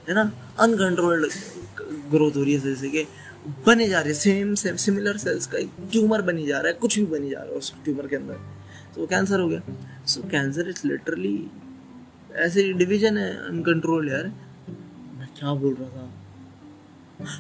[0.09, 0.33] है ना?
[0.59, 1.26] अनकंट्रोल्ड
[2.11, 3.04] ग्रोथ हो रही है जैसे कि
[3.66, 6.72] बने जा रहे हैं। सेम सेम सिमिलर सेल्स का एक ट्यूमर बनी जा रहा है,
[6.72, 8.58] कुछ भी बनी जा रहा है उस ट्यूमर के अंदर।
[8.94, 9.61] तो कैंसर हो गया।
[10.07, 11.51] सो कैंसर इज़ लिटरली
[12.37, 14.24] ऐसे डिवीज़न है अनकंट्रोल यार।
[15.18, 16.11] मैं क्या बोल रहा था?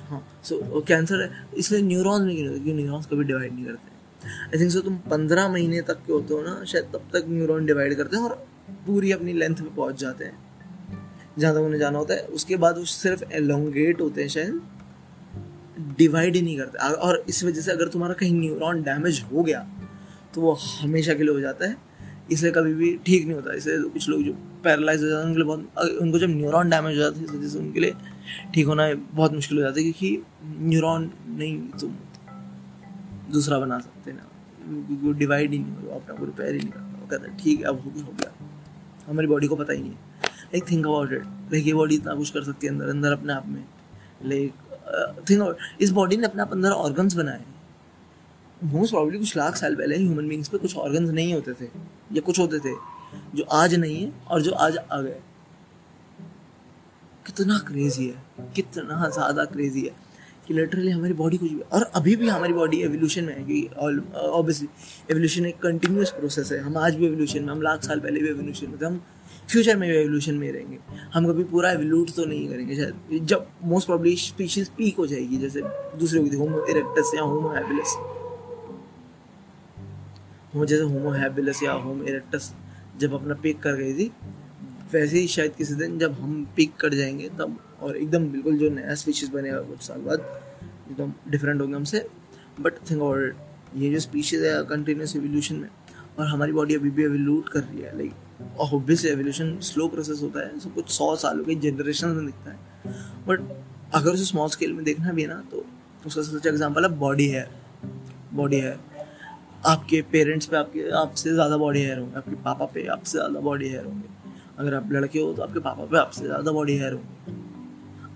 [0.08, 3.96] हाँ सो कैंसर है। इसलिए न्यूरॉन्स में क्यों क्योंकि न्यूरॉन्स कभी डिवाइड नहीं करते।
[4.28, 7.66] आई थिंक सो तुम पंद्रह महीने तक के होते हो ना, शायद तब तक न्यूरॉन
[7.66, 8.46] डिवाइड करते हैं और
[8.86, 10.38] पूरी अपनी लेंथ पे पहुँच जाते हैं।
[11.38, 14.60] जहाँ तक उन्हें जाना होता है। उसके बाद वो सिर्फ़ एलोंगेट होते हैं, शायद।
[15.98, 19.60] डिवाइड ही नहीं करते। और इस वजह से अगर तुम्हारा कहीं न्यूरॉन डैमेज हो गया
[20.38, 21.76] तो वो हमेशा के लिए हो जाता है।
[22.32, 24.32] इसलिए कभी भी ठीक नहीं होता। इसलिए कुछ लोग जो
[24.64, 27.30] पैरालाइज हो जाते हैं, उनके लिए बहुत, उनको जब न्यूरॉन डैमेज हो जाता है, इस
[27.30, 27.94] वजह से उनके लिए
[28.54, 30.22] ठीक होना बहुत मुश्किल हो जाता है क्योंकि
[30.68, 31.96] न्यूरॉन नहीं तुम
[33.32, 34.28] दूसरा बना सकते ना।
[35.02, 37.58] वो डिवाइड ही नहीं हो अपने आप रिपेयर ही नहीं करता वो कहता है, ठीक
[37.58, 38.30] है, अब हो गया। हो गया
[39.08, 42.14] हमारी बॉडी को पता ही नहीं है। Like think about it like ये बॉडी इतना
[42.14, 43.64] कुछ कर सकती है अंदर अंदर अपने आप में।
[44.24, 44.52] लाइक
[45.30, 47.44] थिंक अबाउट इस बॉडी ने अपने आप अंदर ऑर्गन्स बनाए
[48.64, 51.66] मोस्ट प्रॉब्ली कुछ लाख साल पहले ह्यूमन बींग्स पे कुछ ऑर्गन्स नहीं होते थे,
[52.12, 52.74] या कुछ होते थे,
[53.34, 55.20] जो आज नहीं है और जो आज आ गए।
[57.26, 58.22] कितना क्रेजी है,
[58.56, 59.94] कितना ज़्यादा क्रेजी है
[60.46, 64.18] कि लिटरली हमारी बॉडी कुछ भी और अभी भी हमारी बॉडी एवोल्यूशन में है क्योंकि
[64.18, 64.68] ऑब्वियसली
[65.10, 68.28] एवोल्यूशन एक कंटिन्यूस प्रोसेस है। हम आज भी एवोल्यूशन में, हम लाख साल पहले भी
[68.28, 69.00] एवोल्यूशन में थे, हम
[69.48, 70.78] फ्यूचर में भी एवोल्यूशन में रहेंगे।
[71.14, 75.38] हम कभी पूरा एवोल्यूट तो नहीं करेंगे, शायद। जब मोस्ट प्रॉब्ली स्पीशीज पीक हो जाएगी,
[75.38, 75.62] जैसे
[75.98, 77.96] दूसरे को होमो इरेक्टस या होमो हैबिलस
[80.54, 82.52] हो, जैसे होमो हैबिलस या होम इरेक्टस
[83.00, 84.10] जब अपना पिक कर गई थी,
[84.92, 88.70] वैसे ही शायद किसी दिन जब हम पिक कर जाएँगे, तब और एकदम बिल्कुल जो
[88.70, 90.20] नया स्पीशीज बनेगा कुछ साल बाद,
[90.90, 92.06] एकदम डिफरेंट होंगे हमसे।
[92.60, 93.34] बट थिंक और
[93.76, 95.68] ये जो स्पीशीज है कंटिन्यूस एवोल्यूशन में,
[96.18, 100.22] और हमारी बॉडी अभी भी एवोल्यूट कर रही है लाइक और ऑब्वियसली एवोल्यूशन स्लो प्रोसेस
[100.22, 102.58] होता है, सब कुछ सौ सालों के जनरेशन में दिखता है।
[103.28, 103.40] बट
[103.94, 105.64] अगर उसे स्मॉल स्केल में देखना भी है ना तो
[106.06, 107.48] उसका सबसे अच्छा एग्ज़ाम्पल है बॉडी हेयर
[108.34, 108.78] बॉडी हेयर
[109.66, 113.68] आपके पेरेंट्स पे आपके, आपसे ज़्यादा बॉडी हेयर होंगे, आपके पापा पे आपसे ज़्यादा बॉडी
[113.68, 114.08] हेयर होंगे।
[114.58, 117.36] अगर आप लड़के हो तो आपके पापा पे आपसे ज़्यादा बॉडी हेयर होंगे।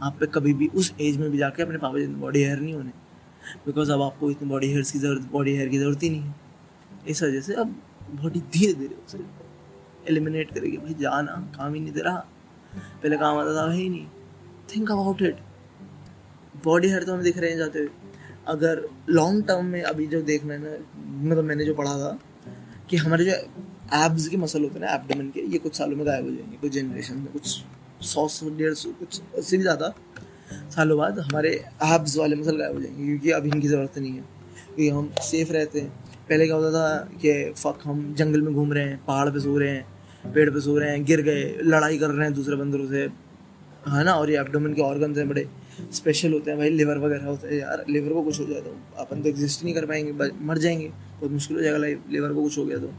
[0.02, 2.74] आप पे कभी भी उस एज में भी जाके अपने पापा जितने बॉडी हेयर नहीं
[2.74, 2.90] होने।
[3.66, 6.34] बिकॉज़ अब आपको इतनी बॉडी हेयर की ज़रूरत बॉडी हेयर की ज़रूरत ही नहीं है।
[7.08, 7.74] इस वजह से अब
[8.22, 9.18] बॉडी धीरे धीरे उसे
[10.08, 12.16] एलिमिनेट करेगी। भाई जाना, काम ही नहीं दे रहा
[13.02, 14.06] पहले काम आता था ही नहीं।
[14.68, 15.36] Think about it
[16.64, 17.88] body hair तो हमें दिख रहे हैं जाते हुए।
[18.48, 20.76] अगर लॉन्ग टर्म में अभी जो देखना है ना
[21.28, 22.18] मतलब मैंने जो पढ़ा था
[22.90, 23.32] कि हमारे जो
[23.94, 26.56] एब्स के मसल होते हैं ना एबडमन के, ये कुछ सालों में गायब हो जाएँगे,
[26.56, 27.46] कुछ जनरेशन में, कुछ
[28.02, 29.94] सौ सौ डेढ़ सौ, कुछ उससे भी ज़्यादा
[30.70, 31.50] सालों बाद हमारे
[31.84, 34.24] एब्स वाले मसल गायब हो जाएँगे, क्योंकि अब इनकी ज़रूरत नहीं है।
[34.66, 35.88] क्योंकि हम सेफ़ रहते हैं।
[36.28, 39.58] पहले क्या होता था कि फक हम जंगल में घूम रहे हैं, पहाड़ पे सो
[39.58, 42.88] रहे हैं, पेड़ पे सो रहे हैं, गिर गए, लड़ाई कर रहे हैं दूसरे बंदरों
[42.88, 43.00] से,
[43.88, 44.14] है ना?
[44.14, 45.48] और ये एबडोमेन के ऑर्गन्स हैं बड़े।
[45.92, 48.76] स्पेशल होते हैं भाई लिवर वगैरह होते हैं। यार लिवर को कुछ हो जाए तो
[48.98, 52.42] अपन तो एग्जिस्ट नहीं कर पाएँगे मर जाएँगे, बहुत मुश्किल हो जाएगा लाइफ लिवर को
[52.42, 52.92] कुछ हो गया तो।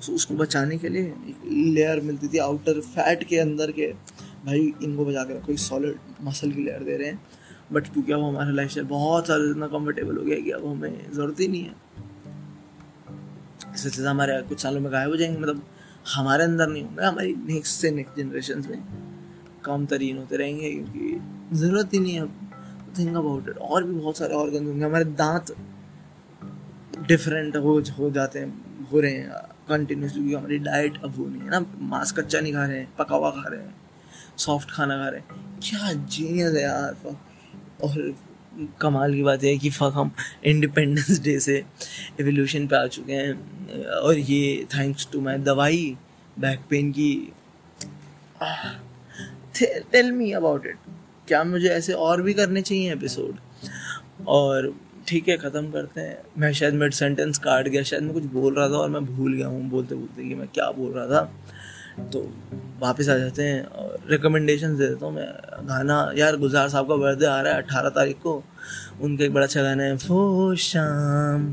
[0.00, 3.92] सो उसको बचाने के लिए एक लेयर मिलती थी आउटर फैट के अंदर के।
[4.46, 7.20] भाई, इनको बचा के रखो, एक सॉलिड मसल की लेयर दे रहे हैं।
[7.72, 11.12] बट क्योंकि अब हमारा लाइफ स्टाइल बहुत ज़्यादा इतना कम्फर्टेबल हो गया कि अब हमें
[11.12, 11.74] ज़रूरत ही नहीं है।
[13.74, 15.62] इससे ज़्यादा हमारे कुछ सालों में गायब हो जाएँगे मतलब
[16.14, 19.09] हमारे अंदर नहीं होंगे, हमारी नेक्स्ट से नेक्स्ट जनरेशन में।
[19.64, 23.94] कम तरीन होते रहेंगे, क्योंकि ज़रूरत ही नहीं है अब थिंक अबाउट इट और भी
[23.94, 25.54] बहुत सारे ऑर्गन होंगे, हमारे दांत
[27.08, 29.28] डिफरेंट हो हो जाते हैं, हो रहे हैं
[29.68, 32.88] कंटिन्यूसली क्योंकि हमारी डाइट अब वो नहीं है ना मांस कच्चा नहीं खा रहे हैं,
[32.98, 33.74] पका हुआ खा रहे हैं
[34.38, 37.16] सॉफ्ट खाना खा रहे हैं। क्या जीनियस है यार
[37.82, 38.14] और
[38.80, 40.10] कमाल की बात है कि फक हम
[40.44, 41.56] इंडिपेंडेंस डे से
[42.20, 43.32] एवोल्यूशन पे आ चुके हैं,
[43.90, 45.96] और ये थैंक्स टू माय दवाई
[46.38, 47.12] बैक पेन की
[49.54, 50.76] टेल मी अबाउट इट
[51.28, 53.36] क्या मुझे ऐसे और भी करने चाहिए एपिसोड
[54.28, 54.72] और
[55.08, 58.54] ठीक है, ख़त्म करते हैं। मैं शायद मिड सेंटेंस काट गया, शायद मैं कुछ बोल
[58.54, 62.08] रहा था और मैं भूल गया हूँ, बोलते बोलते कि मैं क्या बोल रहा था।
[62.12, 62.20] तो
[62.80, 65.26] वापस आ जाते हैं और रिकमेंडेशन दे देता हूँ मैं।
[65.68, 68.42] गाना, यार गुलजार साहब का बर्थडे आ रहा है अट्ठारह तारीख को।
[69.00, 71.52] उनका एक बड़ा अच्छा गाना है, वो शाम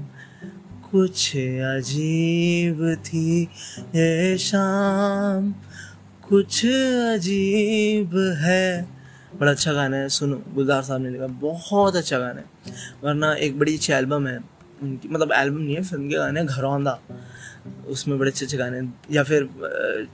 [0.91, 3.43] कुछ अजीब थी,
[3.95, 5.53] ये शाम।
[6.29, 8.87] कुछ अजीब है।
[9.39, 13.59] बड़ा अच्छा गाना है, सुनो, गुलजार साहब ने लिखा, बहुत अच्छा गाना है। वरना एक
[13.59, 14.39] बड़ी अच्छी एल्बम है,
[14.83, 16.99] उनकी मतलब एल्बम नहीं है, फ़िल्म के गाने घरौंदा।
[17.87, 18.81] उसमें बड़े अच्छे अच्छे गाने
[19.15, 19.49] या फिर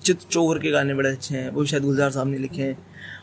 [0.03, 2.77] चित चोर के गाने बड़े अच्छे हैं, वो भी शायद गुलजार साहब ने लिखे हैं।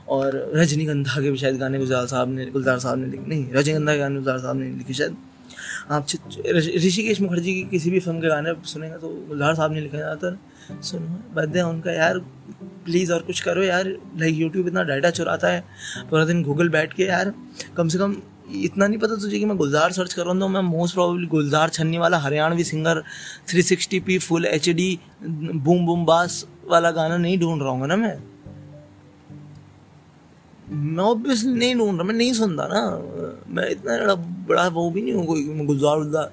[0.08, 3.92] और रजनीगंधा के भी शायद गाने गुलजार साहब ने, गुलजार साहब ने लिखे, नहीं, रजनीगंधा
[3.92, 5.16] के गाने गुलजार साहब ने लिखे, शायद।
[5.90, 6.06] आप
[6.46, 10.38] ऋषिकेश मुखर्जी की किसी भी फ़िल्म के गाने सुनेंगे तो गुलजार साहब ने लिखे ज़्यादातर।
[10.82, 12.18] सुनो बर्थडे उनका, यार
[12.84, 15.64] प्लीज़ और कुछ करो यार लाइक यूट्यूब इतना डाटा चुराता है,
[16.10, 17.32] पूरा दिन गूगल बैठ के, यार,
[17.76, 18.16] कम से कम
[18.56, 21.26] इतना नहीं पता तुझे कि मैं गुलजार सर्च कर रहा हूँ तो मैं most probably
[21.26, 23.02] Gulzar Chhaniwala Haryanvi singer
[23.48, 27.96] 360 P full H D boom boom bass वाला गाना नहीं ढूंढ रहा हूँ ना
[27.96, 28.16] मैं?
[30.70, 32.80] मैं ऑब्वियसली नहीं ढूंढ रहा, मैं नहीं सुनता ना।
[33.48, 36.32] मैं इतना बड़ा बड़ा वो भी नहीं हूँ कोई, मैं गुलजार गुलजार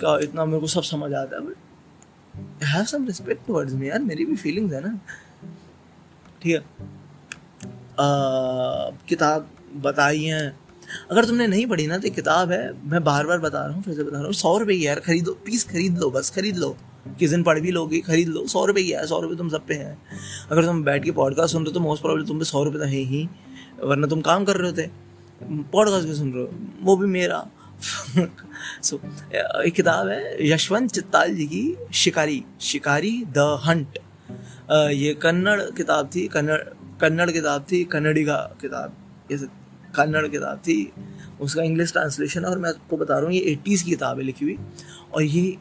[0.00, 3.98] का इतना मेरे को सब समझ आता है but have some respect towards me यार,
[4.02, 4.98] मेरी भी फीलिंग्स है ना।
[6.42, 6.62] ठीक है।
[9.08, 10.42] किताब बताई है।
[11.10, 13.94] अगर तुमने नहीं पढ़ी ना तो किताब है, मैं बार बार बता रहा हूँ, फिर
[13.94, 16.76] से बता रहा हूँ, सौ रुपये यार, खरीदो प्लीज़ खरीद लो, बस खरीद लो।
[17.16, 19.66] किस दिन पढ़ भी लोगे खरीद लो सौ रुपये की है सौ रुपये तुम सब
[19.66, 19.96] पे हैं।
[20.50, 22.80] अगर तुम बैठ के पॉडकास्ट सुन रहे हो तो मोस्ट प्रॉब्लम तुम पे सौ रुपये
[22.80, 23.28] तो है ही
[23.82, 24.90] वरना तुम काम कर रहे होते।
[25.72, 26.50] पॉडकास्ट भी सुन रहे हो
[26.82, 27.46] वो भी मेरा।
[28.82, 33.98] सो so, एक किताब है यशवंत चित्ताल जी की शिकारी शिकारी द हंट।
[34.92, 36.58] ये कन्नड़ किताब थी कन्नड़
[37.00, 38.96] कन्नड़ किताब थी कन्नड़ी का किताब
[39.32, 39.38] ये
[39.96, 40.92] कन्नड़ किताब थी।
[41.40, 44.24] उसका इंग्लिश ट्रांसलेशन है और मैं आपको बता रहा हूँ ये एटीज़ की किताब है
[44.24, 44.58] लिखी हुई।
[45.14, 45.56] और ये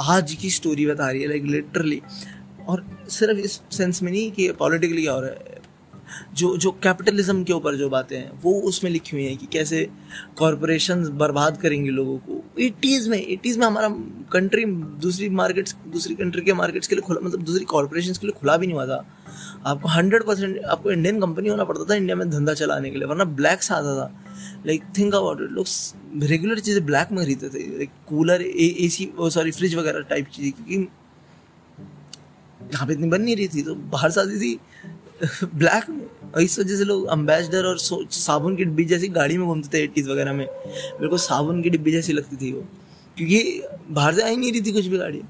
[0.00, 2.02] आज की स्टोरी बता रही है लाइक लिटरली
[2.68, 5.44] और सिर्फ़ इस सेंस में नहीं कि पॉलिटिकली और
[6.34, 9.88] जो जो कैपिटलिज्म के ऊपर जो बातें हैं, वो उसमें लिखी हुई हैं कि कैसे
[10.38, 13.88] कॉरपोरेशन बर्बाद करेंगे लोगों को। एटीज़ में एटीज़ में हमारा
[14.32, 14.64] कंट्री
[15.00, 18.56] दूसरी मार्केट्स दूसरी कंट्री के मार्केट्स के लिए खुला मतलब दूसरी कॉरपोरेशन के लिए खुला
[18.56, 19.04] भी नहीं हुआ था।
[19.66, 23.08] आपको हंड्रेड परसेंट आपको इंडियन कंपनी होना पड़ता था इंडिया में धंधा चलाने के लिए,
[23.08, 24.33] वरना ब्लैक्स आता था।
[24.66, 25.66] लाइक थिंक अबाउट इट लोग
[26.24, 30.52] रेगुलर चीज़ें ब्लैक में खरीदते थे। Like cooler A C sorry fridge वगैरह टाइप चीज़ें,
[30.52, 30.74] क्योंकि
[32.64, 34.58] यहाँ पे इतनी बन नहीं रही थी तो बाहर से आती थी
[35.54, 39.46] ब्लैक में। और इस वजह से लोग अम्बेसडर और साबुन की डिब्बी जैसी गाड़ी में
[39.46, 42.66] घूमते थे एटीज़ वगैरह में। मेरे को साबुन की डिब्बी जैसी लगती थी वो।
[43.16, 45.22] क्योंकि बाहर से आई नहीं रही थी कुछ भी गाड़ी।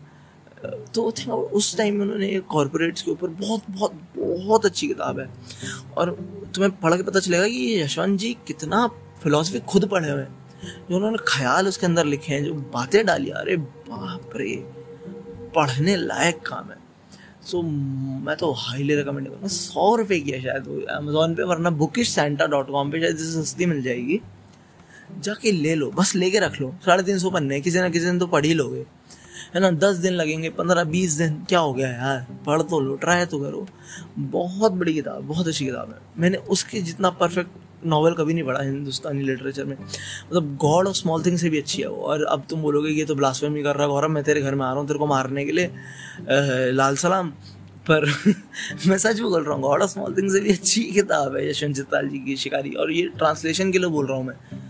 [0.95, 5.29] तो थिंक उस टाइम में उन्होंने कॉरपोरेट्स के ऊपर बहुत बहुत बहुत अच्छी किताब है।
[5.97, 6.11] और
[6.55, 8.87] तुम्हें पढ़ के पता चलेगा कि यशवंत जी कितना
[9.25, 13.31] फिलोसफी खुद पढ़े हुए हैं। जो उन्होंने ख्याल उसके अंदर लिखे हैं जो बातें डाली
[13.33, 14.55] अरे बाप रे
[15.57, 16.77] पढ़ने लायक काम है।
[17.43, 17.65] सो so,
[18.27, 22.47] मैं तो हाईली रिकमेंड करूँगा। सौ रुपये की है शायद अमेजोन पे वरना बुकिश सेंटा
[22.47, 24.21] डॉट कॉम पर शायद सस्ती मिल जाएगी।
[25.21, 28.19] जाके ले लो बस लेके रख लो। साढ़े तीन सौ पन्ने किसी ना किसी दिन
[28.19, 28.85] तो पढ़ ही लोगे।
[29.55, 32.27] है ना दस दिन लगेंगे पंद्रह बीस दिन क्या हो गया यार?
[32.47, 33.67] पढ़ तो लो ट्राई तो करो।
[34.19, 37.51] बहुत बड़ी किताब बहुत अच्छी किताब है। मैंने उसके जितना परफेक्ट
[37.87, 41.83] नॉवल कभी नहीं पढ़ा हिंदुस्तानी लिटरेचर में। मतलब गॉड ऑफ़ स्मॉल थिंग से भी अच्छी
[41.83, 44.55] है वो। और अब तुम बोलोगे ये तो ब्लास्फेमी कर रहा गौरव मैं तेरे घर
[44.55, 45.71] में आ रहा हूँ तेरे को मारने के लिए
[46.73, 47.31] लाल सलाम।
[47.89, 48.05] पर
[48.87, 51.49] मैं सच में बोल रहा हूँ गॉड ऑफ़ स्मॉल थिंग से भी अच्छी किताब है
[51.49, 54.63] यशवंत चित्ताल जी की शिकारी। और ये ट्रांसलेशन के लिए बोल रहा हूँ मैं।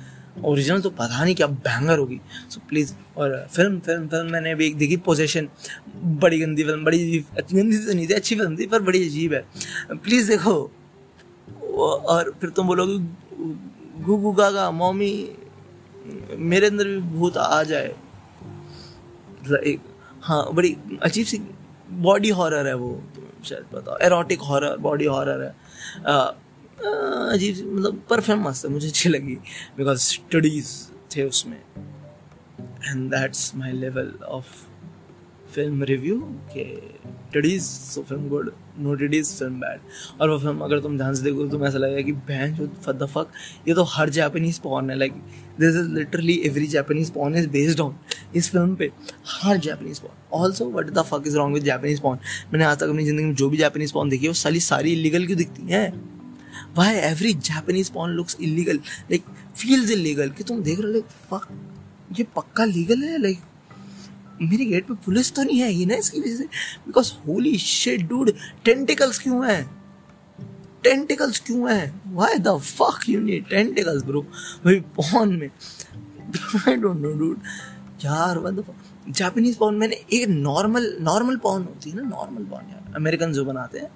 [0.45, 4.53] ओरिजिनल तो पता नहीं क्या बैंगर होगी। सो so, प्लीज़ और फ़िल्म फ़िल्म फ़िल्म मैंने
[4.53, 5.49] अभी एक देखी पोजेशन
[6.23, 6.99] बड़ी गंदी फ़िल्म बड़ी
[7.53, 9.45] गंदी तो नहीं थी अच्छी फ़िल्म थी पर बड़ी अजीब है।
[9.95, 10.55] प्लीज़ देखो।
[11.77, 12.99] और फिर तुम बोलोगे,
[14.05, 15.13] गु गु गा मम्मी,
[16.39, 17.95] मेरे अंदर भी भूत आ जाए।
[19.65, 19.81] एक
[20.23, 21.39] हाँ बड़ी अजीब सी
[21.91, 23.01] बॉडी हॉरर है वो,
[23.45, 25.53] शायद पता एरोटिक हॉरर बॉडी हॉरर है।
[27.33, 29.35] अजीब सी मतलब पर फ़िल्म मस्त है, मुझे अच्छी लगी।
[29.77, 30.73] बिकॉज़ स्टडीज़
[31.17, 31.59] थे उसमें।
[32.87, 34.47] And that's my level of
[35.55, 36.21] film review
[36.53, 36.65] के
[37.33, 39.81] studies so film good no studies film bad
[40.21, 43.05] और वो फ़िल्म अगर तुम ध्यान से देखो तो ऐसा लगेगा कि बहन जो फद
[43.15, 43.33] फक
[43.69, 45.13] ये तो हर जापानीज पॉन है like
[45.61, 47.95] this is literally every Japanese porn is based on
[48.37, 48.91] इस फ़िल्म पे,
[49.27, 52.19] हर Japanese porn also what the fuck is wrong with Japanese porn
[52.53, 54.93] मैंने आज तक अपनी ज़िंदगी में जो भी जापानीज पॉन देखी है, वो सारी सारी
[54.93, 55.89] इलीगल क्यों दिखती हैं?
[56.77, 58.77] Why every Japanese porn looks illegal
[59.11, 59.25] like
[59.57, 63.19] feels illegal कि तुम देख रहे हो लाइक फक ये पक्का लीगल है?
[63.23, 63.39] लाइक
[64.43, 66.45] मेरे गेट पे पुलिस तो नहीं है ही ना इसकी वजह से।
[66.87, 68.33] Because holy shit dude
[68.65, 69.63] tentacles क्यों है?
[70.85, 71.93] टेंटिकल्स क्यों है?
[72.07, 74.23] Why the fuck you need tentacles bro
[74.65, 75.49] भाई पॉन में।
[76.69, 77.39] आई डोंट नो डूड
[78.05, 82.45] यार what the fuck Japanese porn मैंने एक नॉर्मल नॉर्मल पॉन होती है ना नॉर्मल
[82.45, 83.91] पॉन यार। अमेरिकन जो बनाते हैं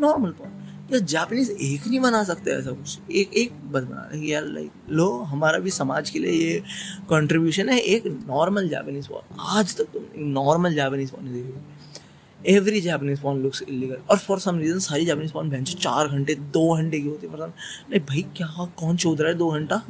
[0.00, 0.50] नॉर्मल पॉन
[0.90, 5.08] जापानीज एक नहीं बना सकते ऐसा कुछ। एक एक बस बना रहे यार लाइक लो,
[5.22, 6.62] हमारा भी समाज के लिए ये
[7.10, 12.80] कंट्रीब्यूशन है, एक नॉर्मल जापानीज पॉन आज तक तुम नॉर्मल जापानीज पॉन नहीं देखोगे every
[12.80, 16.76] Japanese porn looks illegal और फॉर सम रीजन सारी जापानीज पॉन बहन चार घंटे, दो
[16.76, 17.52] घंटे की होती है मतलब
[17.90, 19.82] नहीं भाई, क्या, कौन चौध रहा है दो घंटा?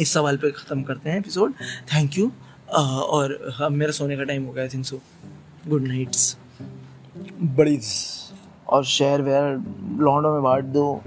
[0.00, 1.54] इस सवाल पे ख़त्म करते हैं एपिसोड
[1.94, 2.30] थैंक यू
[2.70, 5.00] और अब मेरा सोने का टाइम हो गया थिंक सो
[5.68, 6.36] गुड नाइट्स
[7.42, 7.78] बड़ी
[8.70, 9.44] और शेयर वेयर
[10.00, 11.00] लॉन्डो में बांट दो,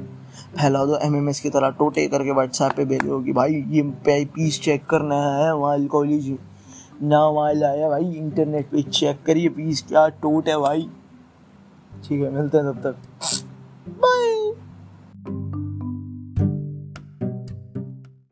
[0.57, 4.85] फैला दो एमएमएस की तरह टोटे करके व्हाट्सएप पे भेजो कि भाई ये पीस चेक
[4.85, 6.35] करना है, वहाँ कॉलेज
[7.03, 10.89] ना वहाँ लाया भाई इंटरनेट पे चेक करिए पीस क्या टोट है भाई।
[12.03, 12.95] ठीक है, मिलते हैं तब तक।
[13.99, 14.51] बाय